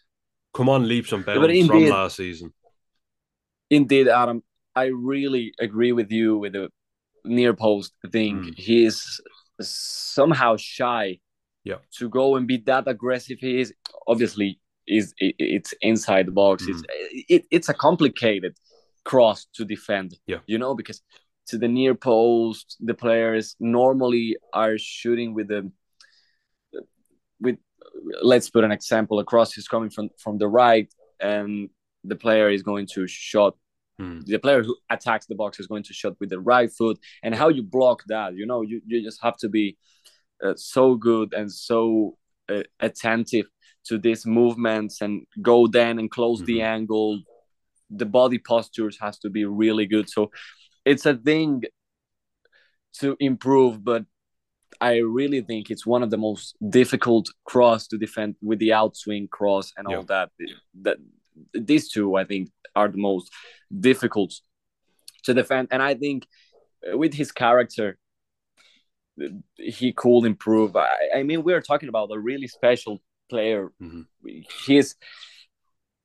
come 0.54 0.70
on 0.70 0.88
leaps 0.88 1.12
and 1.12 1.26
bounds 1.26 1.42
from 1.68 1.78
indeed- 1.78 1.90
last 1.90 2.18
season. 2.18 2.54
Indeed, 3.70 4.08
Adam, 4.08 4.44
I 4.76 4.86
really 4.86 5.54
agree 5.60 5.92
with 5.94 6.12
you 6.12 6.38
with 6.38 6.54
the 6.54 6.70
near 7.26 7.54
post 7.54 7.94
thing. 8.12 8.44
Mm. 8.44 8.56
He 8.56 8.86
is 8.86 9.20
somehow 9.62 10.58
shy 10.58 11.20
Yeah. 11.64 11.78
to 11.98 12.10
go 12.10 12.36
and 12.36 12.48
be 12.48 12.58
that 12.66 12.88
aggressive. 12.88 13.38
He 13.40 13.60
is 13.62 13.74
obviously 14.08 14.60
is 14.86 15.14
it, 15.18 15.36
it's 15.40 15.74
inside 15.82 16.28
the 16.28 16.32
box. 16.32 16.66
Mm. 16.66 16.70
It's 16.70 16.84
it, 17.30 17.46
it's 17.52 17.70
a 17.70 17.74
complicated 17.74 18.58
cross 19.06 19.46
to 19.56 19.66
defend. 19.66 20.18
Yeah. 20.28 20.40
you 20.46 20.58
know 20.58 20.76
because 20.76 21.02
to 21.48 21.58
the 21.58 21.68
near 21.68 21.96
post, 21.96 22.78
the 22.80 22.94
players 22.94 23.56
normally 23.60 24.38
are 24.54 24.78
shooting 24.78 25.34
with 25.34 25.48
the 25.50 25.72
with. 27.40 27.58
Let's 28.22 28.50
put 28.50 28.64
an 28.64 28.72
example. 28.72 29.20
A 29.20 29.24
cross 29.24 29.58
is 29.58 29.68
coming 29.68 29.90
from 29.90 30.10
from 30.18 30.38
the 30.38 30.48
right, 30.48 30.92
and 31.20 31.70
the 32.04 32.16
player 32.16 32.50
is 32.50 32.64
going 32.64 32.88
to 32.96 33.08
shot 33.08 33.56
Mm. 34.00 34.26
the 34.26 34.40
player 34.40 34.64
who 34.64 34.76
attacks 34.90 35.28
the 35.28 35.36
box 35.36 35.60
is 35.60 35.68
going 35.68 35.84
to 35.84 35.94
shot 35.94 36.16
with 36.20 36.32
the 36.32 36.40
right 36.40 36.72
foot 36.72 36.98
and 37.22 37.36
how 37.36 37.48
you 37.50 37.62
block 37.62 38.02
that 38.08 38.34
you 38.36 38.44
know 38.44 38.64
you, 38.64 38.82
you 38.88 39.04
just 39.04 39.22
have 39.22 39.38
to 39.38 39.48
be 39.48 39.78
uh, 40.44 40.56
so 40.56 40.96
good 40.96 41.32
and 41.36 41.52
so 41.52 42.18
uh, 42.50 42.64
attentive 42.80 43.46
to 43.86 44.00
these 44.00 44.26
movements 44.26 45.00
and 45.02 45.28
go 45.44 45.68
then 45.68 46.00
and 46.00 46.10
close 46.10 46.42
the 46.42 46.58
Mhm. 46.58 46.64
angle 46.78 47.20
the 47.92 48.08
body 48.08 48.40
postures 48.40 48.98
has 49.00 49.20
to 49.20 49.30
be 49.30 49.46
really 49.46 49.86
good 49.86 50.10
so 50.10 50.32
it's 50.86 51.06
a 51.06 51.16
thing 51.16 51.64
to 53.00 53.16
improve 53.20 53.84
but 53.84 54.06
i 54.82 54.98
really 54.98 55.42
think 55.42 55.70
it's 55.70 55.86
one 55.86 56.04
of 56.04 56.10
the 56.10 56.18
most 56.18 56.56
difficult 56.70 57.28
cross 57.46 57.88
to 57.88 57.98
defend 57.98 58.36
with 58.42 58.60
the 58.60 58.70
outswing 58.70 59.30
cross 59.30 59.72
and 59.78 59.88
all 59.88 60.04
that. 60.04 60.30
That 60.82 60.98
these 61.54 61.90
two 61.90 62.16
i 62.16 62.24
think 62.26 62.50
are 62.76 62.88
the 62.88 62.98
most 62.98 63.32
difficult 63.80 64.34
to 65.24 65.34
defend. 65.34 65.68
And 65.72 65.82
i 65.82 65.94
think 65.96 66.28
uh, 66.92 66.98
with 66.98 67.14
his 67.14 67.32
character 67.32 67.98
he 69.58 69.94
could 69.94 70.26
improve. 70.26 70.76
I, 70.76 70.90
I 71.16 71.24
mean 71.24 71.44
we're 71.44 71.62
talking 71.62 71.90
about 71.90 72.10
a 72.12 72.20
really 72.20 72.48
special 72.48 73.00
player. 73.30 73.72
Mhm. 73.82 74.06
he's 74.66 74.96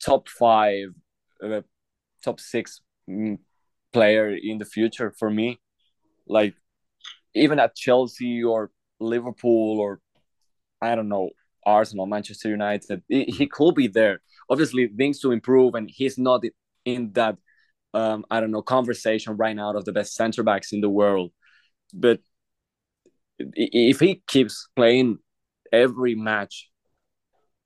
top 0.05 0.29
five 0.29 0.88
uh, 1.43 1.62
top 2.25 2.38
six 2.41 2.81
mm, 3.09 3.38
player 3.92 4.35
in 4.35 4.59
the 4.59 4.64
future 4.64 5.12
for 5.18 5.31
me 5.31 5.59
like 6.27 6.55
even 7.35 7.59
at 7.59 7.74
chelsea 7.74 8.42
or 8.42 8.70
liverpool 9.01 9.79
or 9.81 10.01
i 10.83 10.94
don't 10.94 11.09
know 11.09 11.31
arsenal 11.64 12.07
manchester 12.07 12.48
united 12.48 13.03
he, 13.09 13.46
could 13.46 13.74
be 13.74 13.87
there 13.87 14.20
obviously 14.51 14.88
things 14.88 15.20
to 15.20 15.33
improve 15.33 15.74
and 15.74 15.90
he's 15.90 16.18
not 16.18 16.42
in 16.85 17.12
that 17.12 17.37
um, 17.94 18.24
I 18.31 18.40
don't 18.40 18.51
know 18.51 18.62
conversation 18.62 19.37
right 19.37 19.57
now 19.57 19.72
of 19.72 19.85
the 19.85 19.92
best 19.92 20.14
center 20.14 20.42
backs 20.42 20.72
in 20.72 20.81
the 20.81 20.90
world. 20.90 21.33
But 21.94 22.20
if 23.38 24.01
he 24.01 24.22
keeps 24.27 24.68
playing 24.77 25.18
every 25.72 26.14
match 26.14 26.68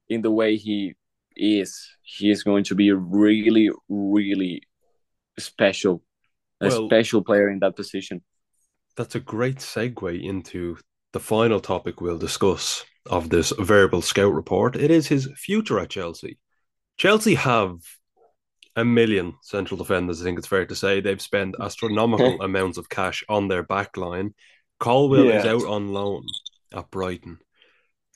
in 0.09 0.23
the 0.23 0.31
way 0.31 0.57
he 0.57 0.95
is, 1.37 1.89
he 2.03 2.31
is 2.31 2.43
going 2.43 2.65
to 2.65 2.75
be 2.75 2.93
really, 2.93 3.71
really 3.89 4.63
special, 5.39 6.03
a 6.63 6.69
Well- 6.69 6.87
special 6.89 7.23
player 7.23 7.51
in 7.51 7.59
that 7.61 7.77
position. 7.77 8.23
That's 8.97 9.15
a 9.15 9.21
great 9.21 9.57
segue 9.57 10.23
into 10.23 10.79
the 11.13 11.21
final 11.21 11.61
topic 11.61 12.01
we'll 12.01 12.19
discuss 12.19 12.85
of 13.07 13.31
this 13.31 13.53
variable 13.59 14.03
scout 14.03 14.33
report. 14.33 14.77
It 14.77 14.91
is 14.91 15.09
his 15.09 15.29
future 15.37 15.79
at 15.79 15.91
Chelsea. 15.91 16.39
Chelsea 16.97 17.35
have 17.35 17.77
a 18.77 18.85
million 18.85 19.35
central 19.43 19.77
defenders, 19.77 20.21
I 20.21 20.25
think 20.25 20.39
it's 20.39 20.47
fair 20.49 20.67
to 20.67 20.75
say. 20.75 21.01
They've 21.01 21.21
spent 21.21 21.57
astronomical 21.61 22.41
amounts 22.43 22.79
of 22.79 22.89
cash 22.89 23.25
on 23.29 23.49
their 23.49 23.63
back 23.63 23.97
line. 23.97 24.35
Colwill 24.79 25.31
is 25.31 25.45
out 25.45 25.65
on 25.65 25.93
loan 25.93 26.25
at 26.73 26.91
Brighton. 26.91 27.39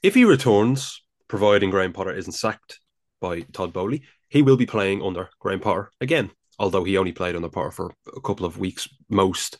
If 0.02 0.14
he 0.14 0.24
returns, 0.24 1.02
providing 1.28 1.70
Graham 1.70 1.92
Potter 1.92 2.12
isn't 2.12 2.32
sacked 2.32 2.80
by 3.20 3.40
Todd 3.40 3.72
Boehly, 3.72 4.02
he 4.28 4.42
will 4.42 4.56
be 4.56 4.66
playing 4.66 5.02
under 5.02 5.30
Graham 5.40 5.60
Potter 5.60 5.90
again, 6.00 6.30
although 6.58 6.84
he 6.84 6.96
only 6.96 7.12
played 7.12 7.36
under 7.36 7.48
Potter 7.48 7.70
for 7.70 7.94
a 8.16 8.20
couple 8.20 8.46
of 8.46 8.58
weeks 8.58 8.88
most 9.08 9.58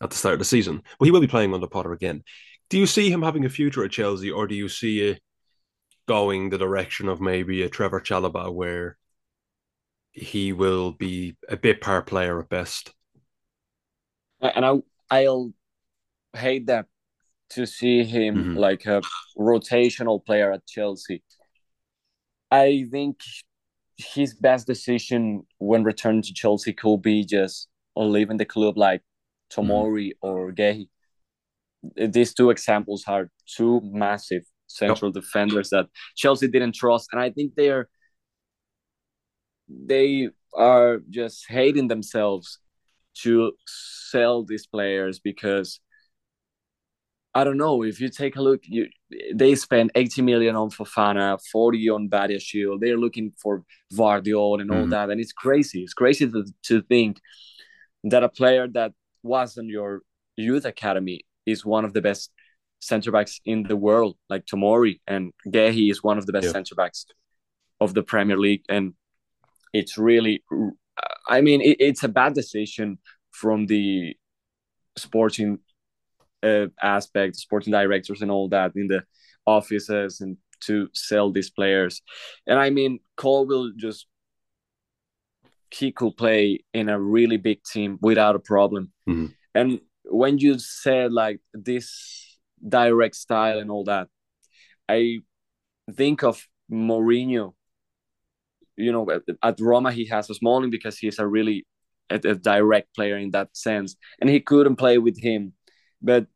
at 0.00 0.10
the 0.10 0.16
start 0.16 0.34
of 0.34 0.38
the 0.38 0.44
season. 0.44 0.82
But 0.98 1.06
he 1.06 1.10
will 1.10 1.20
be 1.20 1.26
playing 1.26 1.54
under 1.54 1.66
Potter 1.66 1.92
again. 1.92 2.22
Do 2.68 2.78
you 2.78 2.86
see 2.86 3.10
him 3.10 3.22
having 3.22 3.44
a 3.44 3.48
future 3.48 3.84
at 3.84 3.90
Chelsea, 3.92 4.30
or 4.30 4.46
do 4.46 4.54
you 4.54 4.68
see 4.68 5.00
it 5.00 5.20
going 6.06 6.50
the 6.50 6.58
direction 6.58 7.08
of 7.08 7.20
maybe 7.20 7.62
a 7.62 7.68
Trevor 7.68 8.00
Chalobah 8.00 8.52
where 8.52 8.96
he 10.12 10.52
will 10.52 10.92
be 10.92 11.36
a 11.48 11.56
bit 11.56 11.80
par 11.80 12.02
player 12.02 12.40
at 12.40 12.48
best? 12.48 12.92
and 14.40 14.64
I 14.64 14.80
I'll 15.10 15.52
hate 16.34 16.66
that 16.66 16.86
to 17.50 17.66
see 17.66 18.04
him 18.04 18.56
Mhm. 18.56 18.56
like 18.56 18.86
a 18.86 19.02
rotational 19.38 20.24
player 20.24 20.52
at 20.52 20.66
Chelsea. 20.66 21.22
I 22.50 22.86
think 22.90 23.20
his 23.96 24.34
best 24.34 24.66
decision 24.66 25.42
when 25.58 25.84
returning 25.84 26.22
to 26.22 26.34
Chelsea 26.34 26.72
could 26.72 27.02
be 27.02 27.24
just 27.24 27.68
leaving 27.96 28.36
the 28.36 28.44
club 28.44 28.76
like 28.76 29.02
Tomori 29.52 30.10
mm-hmm. 30.10 30.28
or 30.28 30.52
Guéhi. 30.52 30.88
These 31.96 32.34
two 32.34 32.50
examples 32.50 33.04
are 33.06 33.30
two 33.56 33.80
massive 33.84 34.42
central 34.66 35.12
defenders 35.12 35.70
that 35.70 35.86
Chelsea 36.16 36.48
didn't 36.48 36.74
trust, 36.74 37.08
and 37.12 37.20
I 37.20 37.30
think 37.30 37.52
they're 37.56 37.88
they 39.68 40.28
are 40.54 41.00
just 41.10 41.44
hating 41.48 41.88
themselves 41.88 42.58
to 43.22 43.52
sell 43.66 44.44
these 44.44 44.66
players 44.66 45.18
because 45.18 45.80
I 47.38 47.44
don't 47.44 47.58
know 47.64 47.76
if 47.90 47.96
you 48.00 48.08
take 48.22 48.34
a 48.40 48.42
look, 48.48 48.60
you 48.76 48.82
they 49.42 49.54
spend 49.54 49.90
80 49.94 50.22
million 50.30 50.54
on 50.62 50.68
Fofana, 50.70 51.38
40 51.52 51.90
on 51.96 52.08
Badiashile. 52.08 52.80
They're 52.80 53.02
looking 53.04 53.28
for 53.42 53.52
Vardiol 54.00 54.60
and 54.62 54.70
all 54.74 54.86
Mhm. 54.86 54.90
that, 54.94 55.10
and 55.10 55.20
it's 55.20 55.32
crazy. 55.44 55.80
It's 55.84 55.98
crazy 56.02 56.24
to, 56.34 56.40
to 56.68 56.76
think 56.92 57.12
that 58.10 58.22
a 58.28 58.30
player 58.40 58.64
that 58.78 58.92
was 59.22 59.58
in 59.60 59.66
your 59.76 59.90
youth 60.48 60.64
academy 60.74 61.18
is 61.52 61.64
one 61.76 61.84
of 61.84 61.92
the 61.92 62.00
best 62.08 62.24
center 62.90 63.10
backs 63.16 63.34
in 63.52 63.58
the 63.70 63.76
world, 63.88 64.14
like 64.32 64.44
Tomori 64.46 64.94
and 65.06 65.22
Guéhi 65.54 65.90
is 65.90 65.98
one 66.10 66.18
of 66.18 66.24
the 66.26 66.32
best 66.36 66.46
Yeah. 66.46 66.56
center 66.58 66.74
backs 66.74 67.00
of 67.84 67.92
the 67.96 68.02
Premier 68.12 68.38
League, 68.46 68.64
and 68.76 68.94
it's 69.78 69.94
really, 69.98 70.36
I 71.36 71.38
mean, 71.46 71.60
it, 71.60 71.76
it's 71.88 72.04
a 72.04 72.12
bad 72.20 72.32
decision 72.42 72.98
from 73.40 73.66
the 73.66 74.16
sporting 74.96 75.58
uh, 76.46 76.66
aspect, 76.80 77.36
sporting 77.36 77.72
directors 77.72 78.22
and 78.22 78.30
all 78.30 78.48
that 78.48 78.72
in 78.76 78.86
the 78.88 79.02
offices 79.46 80.20
and 80.20 80.36
to 80.60 80.88
sell 80.92 81.30
these 81.32 81.50
players. 81.50 82.02
And 82.46 82.58
I 82.58 82.70
mean, 82.70 83.00
Colwill 83.16 83.72
just 83.76 84.06
he 85.70 85.92
could 85.92 86.16
play 86.16 86.60
in 86.72 86.88
a 86.88 87.00
really 87.00 87.36
big 87.36 87.62
team 87.64 87.98
without 88.00 88.36
a 88.36 88.38
problem. 88.38 88.92
Mhm. 89.08 89.34
And 89.54 89.80
when 90.04 90.38
you 90.38 90.58
said 90.58 91.12
like 91.12 91.40
this 91.52 92.38
direct 92.66 93.16
style 93.16 93.58
and 93.58 93.70
all 93.70 93.84
that, 93.84 94.08
I 94.88 95.18
think 95.92 96.22
of 96.22 96.46
Mourinho. 96.70 97.54
You 98.76 98.92
know, 98.92 99.10
at, 99.10 99.22
at 99.42 99.60
Roma 99.60 99.92
he 99.92 100.06
has 100.06 100.30
a 100.30 100.34
Smalling 100.34 100.70
because 100.70 100.98
he's 100.98 101.18
a 101.18 101.26
really 101.26 101.66
a, 102.10 102.16
a 102.16 102.34
direct 102.34 102.94
player 102.94 103.16
in 103.16 103.30
that 103.32 103.56
sense, 103.56 103.96
and 104.20 104.30
he 104.30 104.40
couldn't 104.40 104.76
play 104.76 104.98
with 104.98 105.18
him. 105.20 105.52
But 106.00 106.26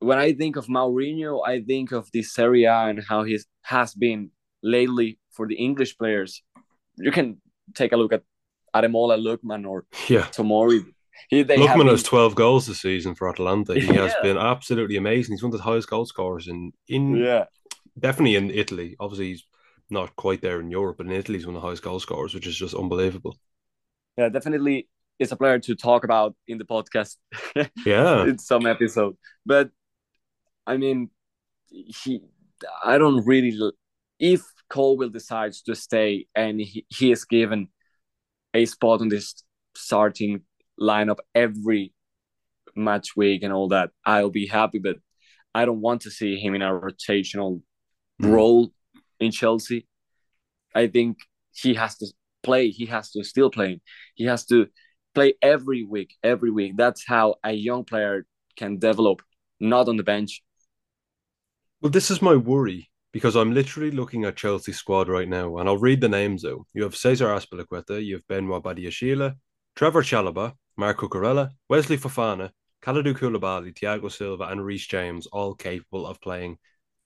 when 0.00 0.18
I 0.18 0.32
think 0.32 0.56
of 0.56 0.66
Mourinho, 0.66 1.40
I 1.46 1.60
think 1.60 1.92
of 1.92 2.10
the 2.12 2.22
Serie 2.22 2.64
A 2.64 2.86
and 2.88 3.02
how 3.08 3.22
he 3.24 3.38
has 3.62 3.94
been 3.94 4.30
lately 4.62 5.18
for 5.30 5.46
the 5.46 5.54
English 5.54 5.96
players. 5.98 6.42
You 6.96 7.12
can 7.12 7.40
take 7.74 7.92
a 7.92 7.96
look 7.96 8.12
at 8.12 8.22
Ademola 8.74 9.16
Lookman 9.18 9.66
or 9.66 9.86
Yeah. 10.08 10.26
Tomori. 10.32 10.84
He, 11.28 11.42
they 11.42 11.56
been- 11.56 11.86
has 11.86 12.02
12 12.02 12.34
goals 12.34 12.66
this 12.66 12.80
season 12.80 13.14
for 13.14 13.28
Atalanta. 13.28 13.74
He 13.78 13.94
has 13.94 14.12
been 14.22 14.38
absolutely 14.38 14.96
amazing. 14.96 15.34
He's 15.34 15.42
one 15.42 15.52
of 15.52 15.58
the 15.58 15.64
highest 15.64 15.88
goal 15.90 16.06
scorers 16.06 16.48
in, 16.48 16.72
in 16.88 17.16
yeah, 17.16 17.44
definitely 17.98 18.36
in 18.36 18.50
Italy. 18.50 18.96
Obviously, 18.98 19.28
he's 19.28 19.44
not 19.90 20.16
quite 20.16 20.40
there 20.40 20.60
in 20.60 20.70
Europe, 20.70 20.96
but 20.98 21.06
in 21.06 21.12
Italy, 21.12 21.36
he's 21.38 21.46
one 21.46 21.56
of 21.56 21.60
the 21.62 21.66
highest 21.66 21.82
goal 21.82 22.00
scorers, 22.00 22.32
which 22.34 22.46
is 22.46 22.56
just 22.56 22.74
unbelievable. 22.74 23.36
yeah, 24.16 24.28
definitely 24.30 24.88
is 25.18 25.30
a 25.32 25.36
player 25.36 25.58
to 25.58 25.74
talk 25.74 26.04
about 26.04 26.34
in 26.48 26.56
the 26.56 26.64
podcast 26.64 27.16
Yeah. 27.84 28.24
in 28.30 28.38
some 28.38 28.64
episode. 28.66 29.16
But 29.44 29.70
I 30.66 30.76
mean, 30.76 31.10
he, 31.68 32.22
I 32.84 32.98
don't 32.98 33.24
really. 33.26 33.58
If 34.18 34.42
Colwill 34.68 35.08
decides 35.08 35.62
to 35.62 35.74
stay 35.74 36.26
and 36.34 36.60
he, 36.60 36.84
he 36.88 37.10
is 37.10 37.24
given 37.24 37.68
a 38.52 38.66
spot 38.66 39.00
on 39.00 39.08
this 39.08 39.42
starting 39.74 40.42
lineup 40.78 41.18
every 41.34 41.92
match 42.74 43.16
week 43.16 43.42
and 43.42 43.52
all 43.52 43.68
that, 43.68 43.90
I'll 44.04 44.30
be 44.30 44.46
happy. 44.46 44.78
But 44.78 44.96
I 45.54 45.64
don't 45.64 45.80
want 45.80 46.02
to 46.02 46.10
see 46.10 46.38
him 46.38 46.54
in 46.54 46.62
a 46.62 46.70
rotational 46.70 47.62
Mhm. 48.20 48.32
role 48.32 48.72
in 49.18 49.30
Chelsea. 49.30 49.86
I 50.74 50.86
think 50.86 51.18
he 51.52 51.74
has 51.74 51.96
to 51.98 52.06
play. 52.42 52.70
He 52.70 52.86
has 52.86 53.10
to 53.12 53.24
still 53.24 53.50
play. 53.50 53.80
He 54.14 54.24
has 54.24 54.44
to 54.46 54.68
play 55.14 55.34
every 55.42 55.82
week, 55.84 56.14
every 56.22 56.50
week. 56.50 56.76
That's 56.76 57.04
how 57.06 57.36
a 57.42 57.52
young 57.52 57.84
player 57.84 58.26
can 58.56 58.78
develop, 58.78 59.22
not 59.58 59.88
on 59.88 59.96
the 59.96 60.02
bench. 60.02 60.42
Well, 61.80 61.90
this 61.90 62.10
is 62.10 62.20
my 62.22 62.36
worry 62.36 62.90
because 63.12 63.36
I'm 63.36 63.52
literally 63.52 63.90
looking 63.90 64.24
at 64.24 64.36
Chelsea's 64.36 64.76
squad 64.76 65.08
right 65.08 65.28
now, 65.28 65.58
and 65.58 65.68
I'll 65.68 65.78
read 65.78 66.00
the 66.00 66.08
names 66.08 66.42
though. 66.42 66.66
You 66.74 66.82
have 66.84 66.96
Cesar 66.96 67.26
Azpilicueta, 67.28 68.04
you 68.04 68.14
have 68.14 68.26
Benoit 68.28 68.62
Badiashile, 68.62 69.34
Trevor 69.76 70.02
Chalobah, 70.02 70.52
Marc 70.76 70.98
Cucurella, 70.98 71.50
Wesley 71.68 71.96
Fofana, 71.96 72.50
Kalidou 72.82 73.14
Koulibaly, 73.14 73.74
Thiago 73.74 74.10
Silva, 74.10 74.44
and 74.44 74.64
Reece 74.64 74.86
James, 74.86 75.26
all 75.26 75.54
capable 75.54 76.06
of 76.06 76.20
playing 76.20 76.58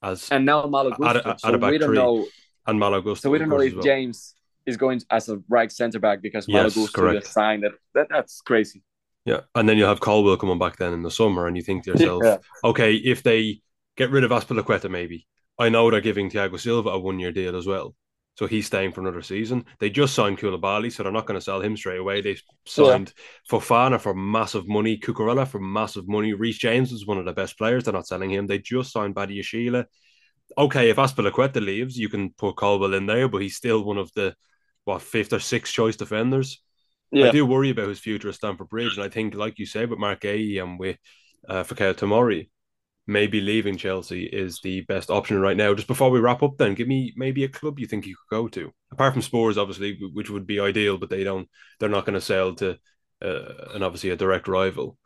as 0.03 0.29
And 0.29 0.45
now 0.45 0.63
At 1.03 1.25
at 1.25 1.39
So 1.39 1.57
we 1.57 1.77
don't 1.77 1.87
three, 1.87 1.97
know. 1.97 2.27
and 2.67 2.79
Malo 2.79 3.15
So 3.15 3.29
we 3.29 3.39
don't 3.39 3.49
know 3.49 3.61
if 3.61 3.73
well. 3.75 3.83
James 3.83 4.35
is 4.65 4.77
going 4.77 5.01
as 5.09 5.29
a 5.29 5.41
right 5.47 5.71
centre 5.71 5.99
back 5.99 6.21
because 6.21 6.47
Yes, 6.47 6.73
just 6.73 7.33
signed 7.33 7.63
it. 7.63 7.73
That 7.93 8.07
that's 8.09 8.41
crazy. 8.41 8.83
Yeah, 9.25 9.41
and 9.55 9.67
then 9.67 9.77
you'll 9.77 9.89
have 9.89 10.01
Colwill 10.01 10.37
coming 10.37 10.59
back 10.59 10.77
then 10.77 10.93
in 10.93 11.01
the 11.01 11.09
summer, 11.11 11.47
and 11.47 11.57
you 11.57 11.63
think 11.63 11.83
to 11.83 11.91
yourself, 11.93 12.23
Yeah. 12.23 12.37
okay, 12.63 12.93
if 12.95 13.23
they 13.23 13.61
get 13.97 14.11
rid 14.11 14.23
of 14.23 14.31
Azpilicueta, 14.31 14.89
maybe 14.89 15.27
I 15.57 15.69
know 15.69 15.89
they're 15.89 16.01
giving 16.01 16.29
Thiago 16.29 16.59
Silva 16.59 16.89
a 16.89 16.99
one-year 16.99 17.31
deal 17.31 17.55
as 17.55 17.65
well, 17.65 17.95
so 18.35 18.45
he's 18.45 18.65
staying 18.65 18.91
for 18.91 19.01
another 19.01 19.21
season. 19.21 19.65
They 19.79 19.89
just 19.89 20.13
signed 20.13 20.37
Koulibaly, 20.37 20.91
so 20.91 21.03
they're 21.03 21.11
not 21.11 21.25
going 21.25 21.39
to 21.39 21.43
sell 21.43 21.61
him 21.61 21.77
straight 21.77 21.99
away. 21.99 22.21
They 22.21 22.37
signed 22.65 23.13
Fofana 23.49 23.99
for 23.99 24.13
massive 24.13 24.67
money, 24.67 24.97
Cucurella 24.97 25.47
for 25.47 25.59
massive 25.59 26.07
money. 26.07 26.33
Reece 26.33 26.57
James 26.57 26.91
was 26.91 27.05
one 27.05 27.17
of 27.17 27.25
the 27.25 27.33
best 27.33 27.57
players. 27.57 27.85
They're 27.85 27.93
not 27.93 28.07
selling 28.07 28.31
him. 28.31 28.47
They 28.47 28.59
just 28.59 28.91
signed 28.91 29.15
Badiashile. 29.15 29.85
Okay, 30.57 30.89
if 30.89 30.97
Azpilicueta 30.97 31.63
leaves, 31.63 31.97
you 31.97 32.09
can 32.09 32.31
put 32.31 32.57
Colwill 32.57 32.93
in 32.93 33.05
there, 33.05 33.27
but 33.27 33.41
he's 33.41 33.55
still 33.55 33.83
one 33.83 33.97
of 33.97 34.11
the 34.13 34.35
what 34.83 35.01
fifth 35.01 35.33
or 35.33 35.39
sixth 35.39 35.73
choice 35.73 35.95
defenders. 35.95 36.61
Yeah. 37.11 37.27
I 37.27 37.31
do 37.31 37.45
worry 37.45 37.69
about 37.69 37.89
his 37.89 37.99
future 37.99 38.29
at 38.29 38.35
Stamford 38.35 38.69
Bridge, 38.69 38.95
and 38.95 39.03
I 39.03 39.09
think, 39.09 39.35
like 39.35 39.57
you 39.57 39.65
say, 39.65 39.85
with 39.85 39.99
Marc 39.99 40.21
Guéhi 40.21 40.61
and 40.61 40.77
with 40.77 40.97
uh, 41.47 41.63
Fikayo 41.63 41.93
Tomori, 41.93 42.49
maybe 43.07 43.39
leaving 43.41 43.77
Chelsea 43.77 44.25
is 44.25 44.59
the 44.61 44.81
best 44.81 45.09
option 45.09 45.39
right 45.39 45.57
now. 45.57 45.73
Just 45.73 45.87
before 45.87 46.09
we 46.09 46.19
wrap 46.19 46.41
up, 46.43 46.57
then 46.57 46.73
give 46.73 46.87
me 46.87 47.13
maybe 47.15 47.43
a 47.43 47.49
club 47.49 47.79
you 47.79 47.85
think 47.85 48.05
you 48.05 48.15
could 48.15 48.35
go 48.35 48.47
to, 48.49 48.71
apart 48.91 49.13
from 49.13 49.21
Spurs, 49.21 49.57
obviously, 49.57 49.99
which 50.13 50.29
would 50.29 50.47
be 50.47 50.59
ideal, 50.59 50.97
but 50.97 51.09
they 51.09 51.23
don't. 51.23 51.47
They're 51.79 51.89
not 51.89 52.05
going 52.05 52.15
to 52.15 52.21
sell 52.21 52.55
to, 52.55 52.77
uh, 53.23 53.53
and 53.73 53.83
obviously 53.83 54.09
a 54.09 54.15
direct 54.15 54.47
rival. 54.47 54.97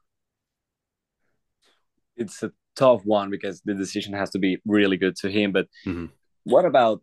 It's 2.15 2.43
a 2.43 2.51
tough 2.75 3.01
one 3.05 3.29
because 3.29 3.61
the 3.63 3.73
decision 3.73 4.13
has 4.13 4.29
to 4.31 4.39
be 4.39 4.59
really 4.65 4.97
good 4.97 5.15
to 5.17 5.29
him. 5.29 5.51
But 5.51 5.67
Mhm. 5.85 6.09
what 6.43 6.65
about 6.65 7.01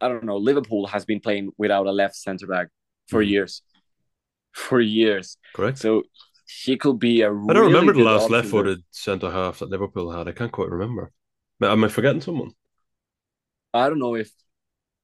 I 0.00 0.08
don't 0.08 0.24
know, 0.24 0.36
Liverpool 0.36 0.86
has 0.88 1.06
been 1.06 1.20
playing 1.20 1.52
without 1.56 1.86
a 1.86 1.90
left 1.90 2.14
centre 2.14 2.46
back 2.46 2.68
for 3.08 3.22
Mhm. 3.22 3.28
years. 3.28 3.62
For 4.52 4.78
years. 4.78 5.38
Correct. 5.54 5.78
So 5.78 6.02
he 6.64 6.76
could 6.76 6.98
be 6.98 7.22
a 7.22 7.28
I 7.28 7.30
don't 7.30 7.48
really 7.48 7.66
remember 7.66 7.92
the 7.92 8.02
last 8.02 8.30
left-footed 8.30 8.82
centre 8.90 9.30
half 9.30 9.58
that 9.58 9.70
Liverpool 9.70 10.10
had. 10.10 10.28
I 10.28 10.32
can't 10.32 10.52
quite 10.52 10.70
remember. 10.70 11.12
Am 11.62 11.84
I 11.84 11.88
forgetting 11.88 12.20
someone? 12.20 12.52
I 13.72 13.88
don't 13.88 13.98
know 13.98 14.14
if 14.14 14.30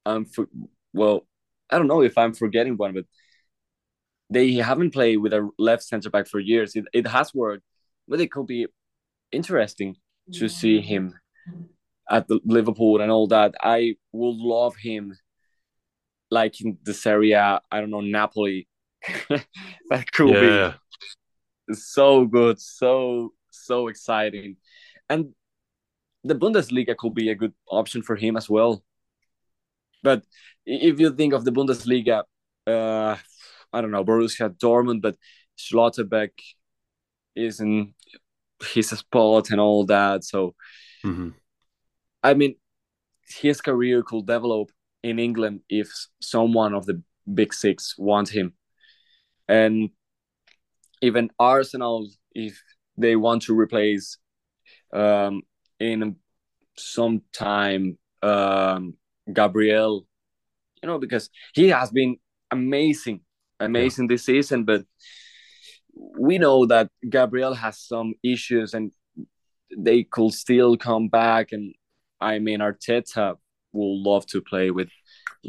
I'm 0.05 0.25
for, 0.25 0.49
well, 0.93 1.27
I 1.71 1.79
don't 1.79 1.87
know 1.87 2.03
if 2.03 2.17
I'm 2.17 2.33
forgetting 2.33 2.77
one, 2.77 2.95
but 2.95 3.05
they 4.31 4.55
haven't 4.55 4.93
played 4.93 5.19
with 5.19 5.33
a 5.33 5.49
left 5.59 5.85
center 5.85 6.11
back 6.11 6.27
for 6.27 6.41
years. 6.41 6.75
It, 6.75 6.85
it 6.93 7.07
has 7.07 7.35
worked, 7.35 7.63
but 8.09 8.21
it 8.21 8.33
could 8.33 8.47
be 8.47 8.67
interesting 9.31 9.97
to 10.33 10.49
see 10.49 10.81
him 10.81 11.15
at 12.11 12.27
the 12.29 12.41
Liverpool 12.45 13.01
and 13.01 13.11
all 13.11 13.27
that. 13.29 13.55
I 13.61 13.97
would 14.13 14.37
love 14.37 14.77
him 14.77 15.17
like 16.31 16.61
in 16.61 16.79
the 16.85 16.95
Serie 16.95 17.35
I 17.35 17.61
don't 17.73 17.91
know, 17.91 18.01
Napoli. 18.01 18.69
that 19.29 20.11
could 20.13 20.31
yeah, 20.31 20.41
be 20.73 20.79
so 21.73 22.27
good, 22.27 22.61
so 22.61 23.33
so 23.51 23.89
exciting. 23.89 24.57
And 25.09 25.35
the 26.25 26.35
Bundesliga 26.35 26.97
could 26.97 27.15
be 27.15 27.31
a 27.31 27.35
good 27.35 27.55
option 27.69 28.03
for 28.03 28.17
him 28.17 28.37
as 28.37 28.49
well. 28.51 28.83
But 30.03 30.23
if 30.65 31.01
you 31.01 31.11
think 31.15 31.33
of 31.33 31.45
the 31.45 31.53
Bundesliga, 31.53 32.23
uh, 32.67 33.17
I 33.73 33.81
don't 33.81 33.91
know, 33.91 34.05
Borussia 34.05 34.51
Dortmund, 34.51 35.03
but 35.03 35.17
Schlotterbeck 35.59 36.31
is 37.35 37.61
in 37.61 37.95
his 38.75 38.91
spot 38.91 39.51
and 39.51 39.61
all 39.61 39.85
that. 39.87 40.25
So, 40.25 40.55
hmm 41.03 41.31
I 42.23 42.35
mean, 42.35 42.57
his 43.41 43.61
career 43.61 44.03
could 44.03 44.27
develop 44.27 44.71
in 45.03 45.19
England 45.19 45.61
if 45.69 45.89
someone 46.21 46.75
of 46.75 46.87
the 46.87 47.03
big 47.33 47.55
six 47.55 47.95
want 47.99 48.29
him. 48.29 48.55
And 49.49 49.91
even 51.03 51.31
Arsenal, 51.39 52.09
if 52.35 52.61
they 52.97 53.17
want 53.17 53.43
to 53.43 53.59
replace 53.59 54.19
um, 54.93 55.43
in 55.79 56.17
some 56.77 57.23
time 57.33 57.99
um, 58.23 58.95
Gabriel, 59.33 60.07
you 60.83 60.89
know, 60.89 60.99
because 60.99 61.31
he 61.55 61.69
has 61.69 61.91
been 61.91 62.17
amazing, 62.51 63.21
amazing 63.61 64.07
yeah. 64.07 64.15
this 64.15 64.25
season, 64.27 64.65
but 64.65 64.85
we 66.19 66.39
know 66.39 66.67
that 66.67 66.91
Gabriel 67.09 67.55
has 67.55 67.81
some 67.81 68.15
issues 68.23 68.75
and 68.75 68.93
they 69.77 70.05
could 70.05 70.33
still 70.33 70.77
come 70.77 71.09
back. 71.09 71.53
And 71.53 71.75
I 72.21 72.39
mean, 72.39 72.61
Arteta 72.61 73.37
will 73.73 74.03
love 74.03 74.27
to 74.27 74.41
play 74.41 74.71
with 74.71 74.89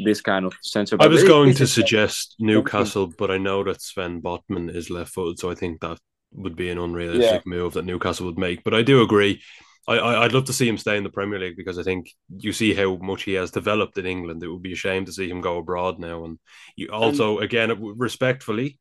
this 0.03 0.21
kind 0.21 0.45
of 0.45 0.53
center. 0.61 0.97
I 0.99 1.07
was 1.07 1.23
going 1.23 1.53
to 1.55 1.67
suggest 1.67 2.35
Newcastle, 2.39 3.11
but 3.17 3.31
I 3.31 3.37
know 3.37 3.63
that 3.63 3.81
Sven 3.81 4.21
Botman 4.21 4.73
is 4.73 4.89
left 4.89 5.13
footed, 5.13 5.39
so 5.39 5.49
I 5.51 5.55
think 5.55 5.81
that 5.81 5.99
would 6.33 6.55
be 6.55 6.69
an 6.69 6.77
unrealistic 6.77 7.43
yeah. 7.45 7.49
move 7.49 7.73
that 7.73 7.85
Newcastle 7.85 8.25
would 8.25 8.37
make. 8.37 8.63
But 8.63 8.73
I 8.73 8.81
do 8.81 9.01
agree. 9.01 9.41
I, 9.87 9.97
I 9.97 10.19
would 10.23 10.33
love 10.33 10.45
to 10.45 10.53
see 10.53 10.67
him 10.67 10.77
stay 10.77 10.97
in 10.97 11.03
the 11.03 11.09
Premier 11.09 11.39
League 11.39 11.55
because 11.55 11.79
I 11.79 11.83
think 11.83 12.11
you 12.37 12.51
see 12.51 12.73
how 12.73 12.97
much 12.97 13.23
he 13.23 13.33
has 13.33 13.51
developed 13.51 13.97
in 13.97 14.05
England. 14.05 14.43
It 14.43 14.49
would 14.49 14.61
be 14.61 14.73
a 14.73 14.75
shame 14.75 15.05
to 15.05 15.13
see 15.13 15.29
him 15.29 15.39
go 15.39 15.57
abroad 15.57 15.97
now. 15.97 16.25
And 16.25 16.39
you 16.75 16.89
also, 16.89 17.37
and, 17.37 17.45
again, 17.45 17.71
respectfully, 17.97 18.79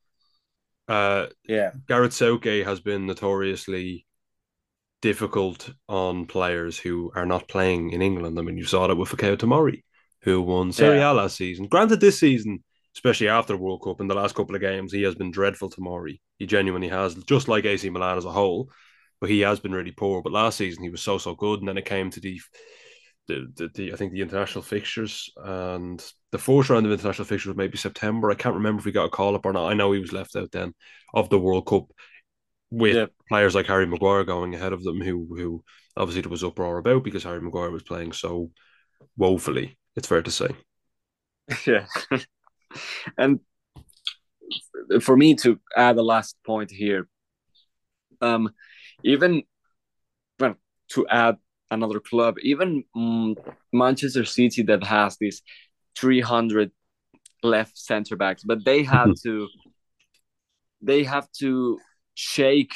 uh, 0.88 1.26
yeah, 1.48 1.70
Gareth 1.86 2.12
Southgate 2.12 2.66
has 2.66 2.80
been 2.80 3.06
notoriously 3.06 4.04
difficult 5.00 5.70
on 5.88 6.26
players 6.26 6.76
who 6.76 7.12
are 7.14 7.26
not 7.26 7.48
playing 7.48 7.90
in 7.90 8.02
England. 8.02 8.36
I 8.38 8.42
mean, 8.42 8.58
you 8.58 8.64
saw 8.64 8.88
that 8.88 8.96
with 8.96 9.08
Fikayo 9.08 9.36
Tomori, 9.36 9.84
who 10.26 10.42
won 10.42 10.72
Serie 10.72 11.00
A 11.00 11.14
last 11.14 11.36
season. 11.36 11.68
Granted, 11.68 12.00
this 12.00 12.20
season, 12.20 12.62
especially 12.94 13.28
after 13.28 13.54
the 13.54 13.58
World 13.58 13.82
Cup, 13.82 14.02
in 14.02 14.08
the 14.08 14.14
last 14.14 14.34
couple 14.34 14.54
of 14.54 14.60
games, 14.60 14.92
he 14.92 15.04
has 15.04 15.14
been 15.14 15.30
dreadful. 15.30 15.70
Tomori, 15.70 16.20
he 16.38 16.44
genuinely 16.44 16.88
has, 16.88 17.14
just 17.24 17.48
like 17.48 17.64
AC 17.64 17.88
Milan 17.88 18.18
as 18.18 18.26
a 18.26 18.30
whole 18.30 18.68
but 19.20 19.30
he 19.30 19.40
has 19.40 19.60
been 19.60 19.72
really 19.72 19.92
poor. 19.92 20.22
But 20.22 20.32
last 20.32 20.58
season 20.58 20.82
he 20.82 20.90
was 20.90 21.02
so 21.02 21.18
so 21.18 21.34
good, 21.34 21.60
and 21.60 21.68
then 21.68 21.78
it 21.78 21.84
came 21.84 22.10
to 22.10 22.20
the 22.20 22.40
the, 23.28 23.52
the, 23.56 23.68
the, 23.74 23.92
I 23.92 23.96
think 23.96 24.12
the 24.12 24.20
international 24.20 24.62
fixtures 24.62 25.30
and 25.36 26.04
the 26.30 26.38
fourth 26.38 26.70
round 26.70 26.86
of 26.86 26.92
international 26.92 27.24
fixtures 27.24 27.48
was 27.48 27.56
maybe 27.56 27.76
September. 27.76 28.30
I 28.30 28.36
can't 28.36 28.54
remember 28.54 28.78
if 28.78 28.84
we 28.84 28.92
got 28.92 29.06
a 29.06 29.10
call 29.10 29.34
up 29.34 29.44
or 29.44 29.52
not. 29.52 29.68
I 29.68 29.74
know 29.74 29.90
he 29.90 29.98
was 29.98 30.12
left 30.12 30.36
out 30.36 30.52
then 30.52 30.74
of 31.12 31.28
the 31.28 31.38
World 31.38 31.66
Cup 31.66 31.86
with 32.70 32.94
yeah. 32.94 33.06
players 33.28 33.54
like 33.54 33.66
Harry 33.66 33.86
Maguire 33.86 34.22
going 34.22 34.54
ahead 34.54 34.72
of 34.72 34.84
them, 34.84 35.00
who 35.00 35.26
who 35.36 35.64
obviously 35.96 36.22
there 36.22 36.30
was 36.30 36.44
uproar 36.44 36.78
about 36.78 37.02
because 37.02 37.24
Harry 37.24 37.40
Maguire 37.40 37.70
was 37.70 37.82
playing 37.82 38.12
so 38.12 38.50
woefully. 39.16 39.76
It's 39.96 40.08
fair 40.08 40.22
to 40.22 40.30
say. 40.30 40.48
Yeah, 41.66 41.86
and 43.16 43.38
for 45.00 45.16
me 45.16 45.34
to 45.36 45.60
add 45.76 45.96
a 45.96 46.02
last 46.02 46.36
point 46.44 46.72
here, 46.72 47.08
um, 48.20 48.50
even 49.04 49.42
well, 50.38 50.56
to 50.90 51.06
add 51.08 51.36
another 51.70 52.00
club, 52.00 52.36
even 52.42 52.84
um, 52.94 53.36
Manchester 53.72 54.24
City 54.24 54.62
that 54.64 54.84
has 54.84 55.16
this 55.18 55.42
300 55.96 56.70
left 57.42 57.78
center 57.78 58.16
backs, 58.16 58.42
but 58.44 58.64
they 58.64 58.82
have 58.82 59.10
to 59.22 59.48
they 60.82 61.04
have 61.04 61.30
to 61.38 61.78
shake. 62.14 62.74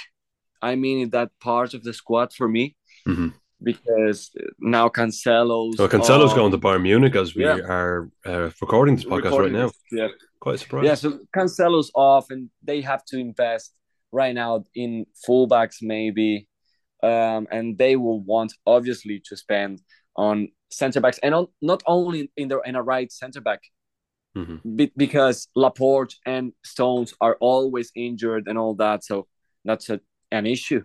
I 0.63 0.75
mean, 0.77 1.11
that 1.11 1.31
part 1.41 1.75
of 1.75 1.83
the 1.83 1.95
squad 1.95 2.33
for 2.33 2.49
me. 2.49 2.77
Mm-hmm. 3.09 3.29
Because 3.63 4.31
now 4.59 4.89
Cancelo's. 4.89 5.79
Well, 5.79 5.89
Cancelo's 5.89 6.33
going 6.33 6.51
to 6.53 6.59
Bayern 6.59 6.83
Munich 6.83 7.15
as 7.15 7.35
we 7.35 7.45
yeah. 7.45 7.59
are 7.59 8.11
uh, 8.27 8.51
recording 8.61 8.97
this 8.97 9.05
podcast 9.05 9.25
recording 9.25 9.55
right 9.55 9.63
now. 9.65 9.71
Yeah, 9.93 10.09
quite 10.41 10.59
surprised. 10.59 10.87
Yeah, 10.87 10.95
so 10.95 11.19
Cancelo's 11.37 11.91
off, 11.95 12.31
and 12.31 12.49
they 12.63 12.81
have 12.81 13.05
to 13.07 13.19
invest 13.19 13.75
right 14.13 14.35
now 14.35 14.65
in 14.75 15.07
fullbacks 15.29 15.77
maybe, 15.83 16.49
um, 17.03 17.47
and 17.51 17.77
they 17.77 17.97
will 17.97 18.21
want 18.21 18.55
obviously 18.67 19.23
to 19.27 19.37
spend 19.37 19.83
on 20.17 20.49
center 20.71 21.01
backs 21.01 21.19
and 21.23 21.35
on, 21.35 21.47
not 21.61 21.83
only 21.87 22.31
in 22.37 22.49
their 22.49 22.61
in 22.61 22.77
a 22.77 22.83
right 22.83 23.13
center 23.13 23.41
back. 23.41 23.61
Mm-hmm. 24.37 24.77
Be, 24.77 24.93
because 24.97 25.49
Laporte 25.55 26.15
and 26.25 26.53
Stones 26.65 27.13
are 27.21 27.37
always 27.41 27.91
injured 27.95 28.45
and 28.47 28.57
all 28.57 28.75
that, 28.77 29.05
so 29.05 29.27
that's 29.65 29.91
a, 29.91 30.01
an 30.31 30.47
issue 30.47 30.83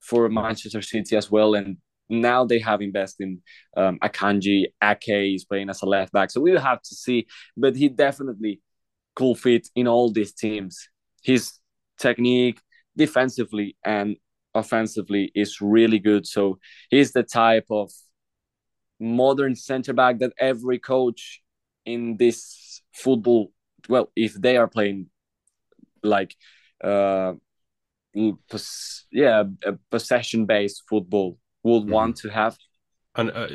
for 0.00 0.28
Manchester 0.28 0.82
City 0.82 1.16
as 1.16 1.30
well. 1.30 1.54
And 1.54 1.76
now 2.12 2.44
they 2.44 2.58
have 2.58 2.82
invested 2.82 3.24
in 3.24 3.42
um, 3.76 3.98
Akanji. 4.02 4.66
Ake 4.82 5.34
is 5.34 5.44
playing 5.44 5.70
as 5.70 5.82
a 5.82 5.86
left 5.86 6.12
back, 6.12 6.30
so 6.30 6.40
we 6.40 6.52
will 6.52 6.60
have 6.60 6.82
to 6.82 6.94
see. 6.94 7.26
But 7.56 7.76
he 7.76 7.88
definitely 7.88 8.60
could 9.14 9.38
fit 9.38 9.68
in 9.74 9.88
all 9.88 10.10
these 10.10 10.32
teams. 10.32 10.88
His 11.22 11.52
technique 11.98 12.60
defensively 12.96 13.76
and 13.84 14.16
offensively 14.54 15.32
is 15.34 15.60
really 15.60 15.98
good. 15.98 16.26
So 16.26 16.58
he's 16.90 17.12
the 17.12 17.22
type 17.22 17.66
of 17.70 17.90
modern 19.00 19.54
center 19.54 19.92
back 19.92 20.18
that 20.18 20.32
every 20.38 20.78
coach 20.78 21.42
in 21.84 22.16
this 22.16 22.82
football, 22.94 23.52
well, 23.88 24.10
if 24.14 24.34
they 24.34 24.56
are 24.56 24.68
playing 24.68 25.06
like, 26.02 26.36
uh, 26.82 27.34
yeah, 29.10 29.44
possession 29.90 30.46
based 30.46 30.82
football, 30.88 31.38
would 31.62 31.82
mm-hmm. 31.82 31.92
want 31.92 32.16
to 32.18 32.28
have. 32.28 32.56
And 33.14 33.30
uh, 33.30 33.48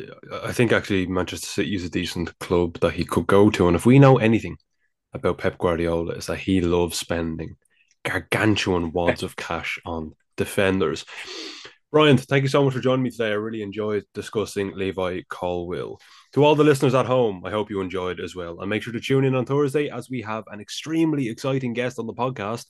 I 0.44 0.52
think 0.52 0.72
actually 0.72 1.08
Manchester 1.08 1.48
City 1.48 1.76
is 1.76 1.84
a 1.84 1.90
decent 1.90 2.38
club 2.40 2.80
that 2.82 2.94
he 2.94 3.04
could 3.04 3.28
go 3.28 3.50
to. 3.52 3.68
And 3.68 3.76
if 3.76 3.86
we 3.86 3.98
know 3.98 4.18
anything 4.18 4.58
about 5.14 5.40
Pep 5.40 5.58
Guardiola, 5.58 6.14
is 6.14 6.28
that 6.28 6.38
he 6.38 6.62
loves 6.62 7.00
spending 7.00 7.56
gargantuan 8.04 8.92
wads 8.92 9.24
of 9.24 9.36
cash 9.36 9.80
on 9.86 10.14
defenders. 10.36 11.06
Brian, 11.92 12.18
thank 12.18 12.44
you 12.44 12.50
so 12.50 12.64
much 12.64 12.74
for 12.74 12.82
joining 12.82 13.04
me 13.04 13.10
today. 13.10 13.30
I 13.30 13.36
really 13.36 13.62
enjoyed 13.62 14.04
discussing 14.14 14.76
Levi 14.76 15.22
Colwill. 15.30 16.00
To 16.34 16.44
all 16.44 16.54
the 16.54 16.64
listeners 16.64 16.94
at 16.94 17.06
home, 17.06 17.44
I 17.46 17.50
hope 17.50 17.70
you 17.70 17.80
enjoyed 17.80 18.20
as 18.20 18.36
well. 18.36 18.60
And 18.60 18.70
make 18.70 18.84
sure 18.84 18.94
to 18.94 19.00
tune 19.00 19.24
in 19.24 19.36
on 19.36 19.46
Thursday 19.46 19.90
as 19.90 20.10
we 20.10 20.22
have 20.22 20.44
an 20.52 20.60
extremely 20.60 21.30
exciting 21.30 21.74
guest 21.74 21.98
on 21.98 22.06
the 22.06 22.14
podcast, 22.14 22.66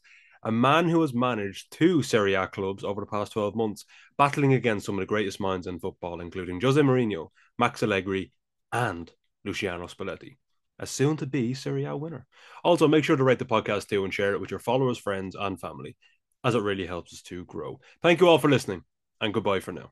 a 0.47 0.51
man 0.51 0.87
who 0.87 1.01
has 1.01 1.13
managed 1.13 1.71
two 1.71 2.01
Serie 2.01 2.35
A 2.35 2.47
clubs 2.47 2.83
over 2.83 3.01
the 3.01 3.07
past 3.07 3.33
12 3.33 3.55
months, 3.55 3.85
battling 4.17 4.53
against 4.53 4.85
some 4.85 4.95
of 4.95 5.01
the 5.01 5.05
greatest 5.05 5.39
minds 5.39 5.67
in 5.67 5.79
football, 5.79 6.21
including 6.21 6.61
Jose 6.61 6.79
Mourinho, 6.79 7.29
Max 7.59 7.83
Allegri, 7.83 8.31
and 8.71 9.11
Luciano 9.43 9.87
Spalletti 9.87 10.37
a 10.79 10.85
soon 10.85 11.17
to 11.17 11.25
be 11.25 11.53
Serie 11.53 11.85
A 11.85 11.95
winner. 11.95 12.25
Also, 12.63 12.87
make 12.87 13.03
sure 13.03 13.15
to 13.15 13.23
rate 13.23 13.39
the 13.39 13.45
podcast 13.45 13.87
too 13.87 14.03
and 14.03 14.13
share 14.13 14.33
it 14.33 14.41
with 14.41 14.51
your 14.51 14.59
followers, 14.59 14.97
friends, 14.97 15.35
and 15.35 15.59
family, 15.59 15.95
as 16.43 16.55
it 16.55 16.61
really 16.61 16.85
helps 16.85 17.13
us 17.13 17.21
to 17.23 17.45
grow. 17.45 17.79
Thank 18.01 18.21
you 18.21 18.27
all 18.27 18.37
for 18.37 18.49
listening, 18.49 18.83
and 19.19 19.33
goodbye 19.33 19.59
for 19.59 19.71
now. 19.71 19.91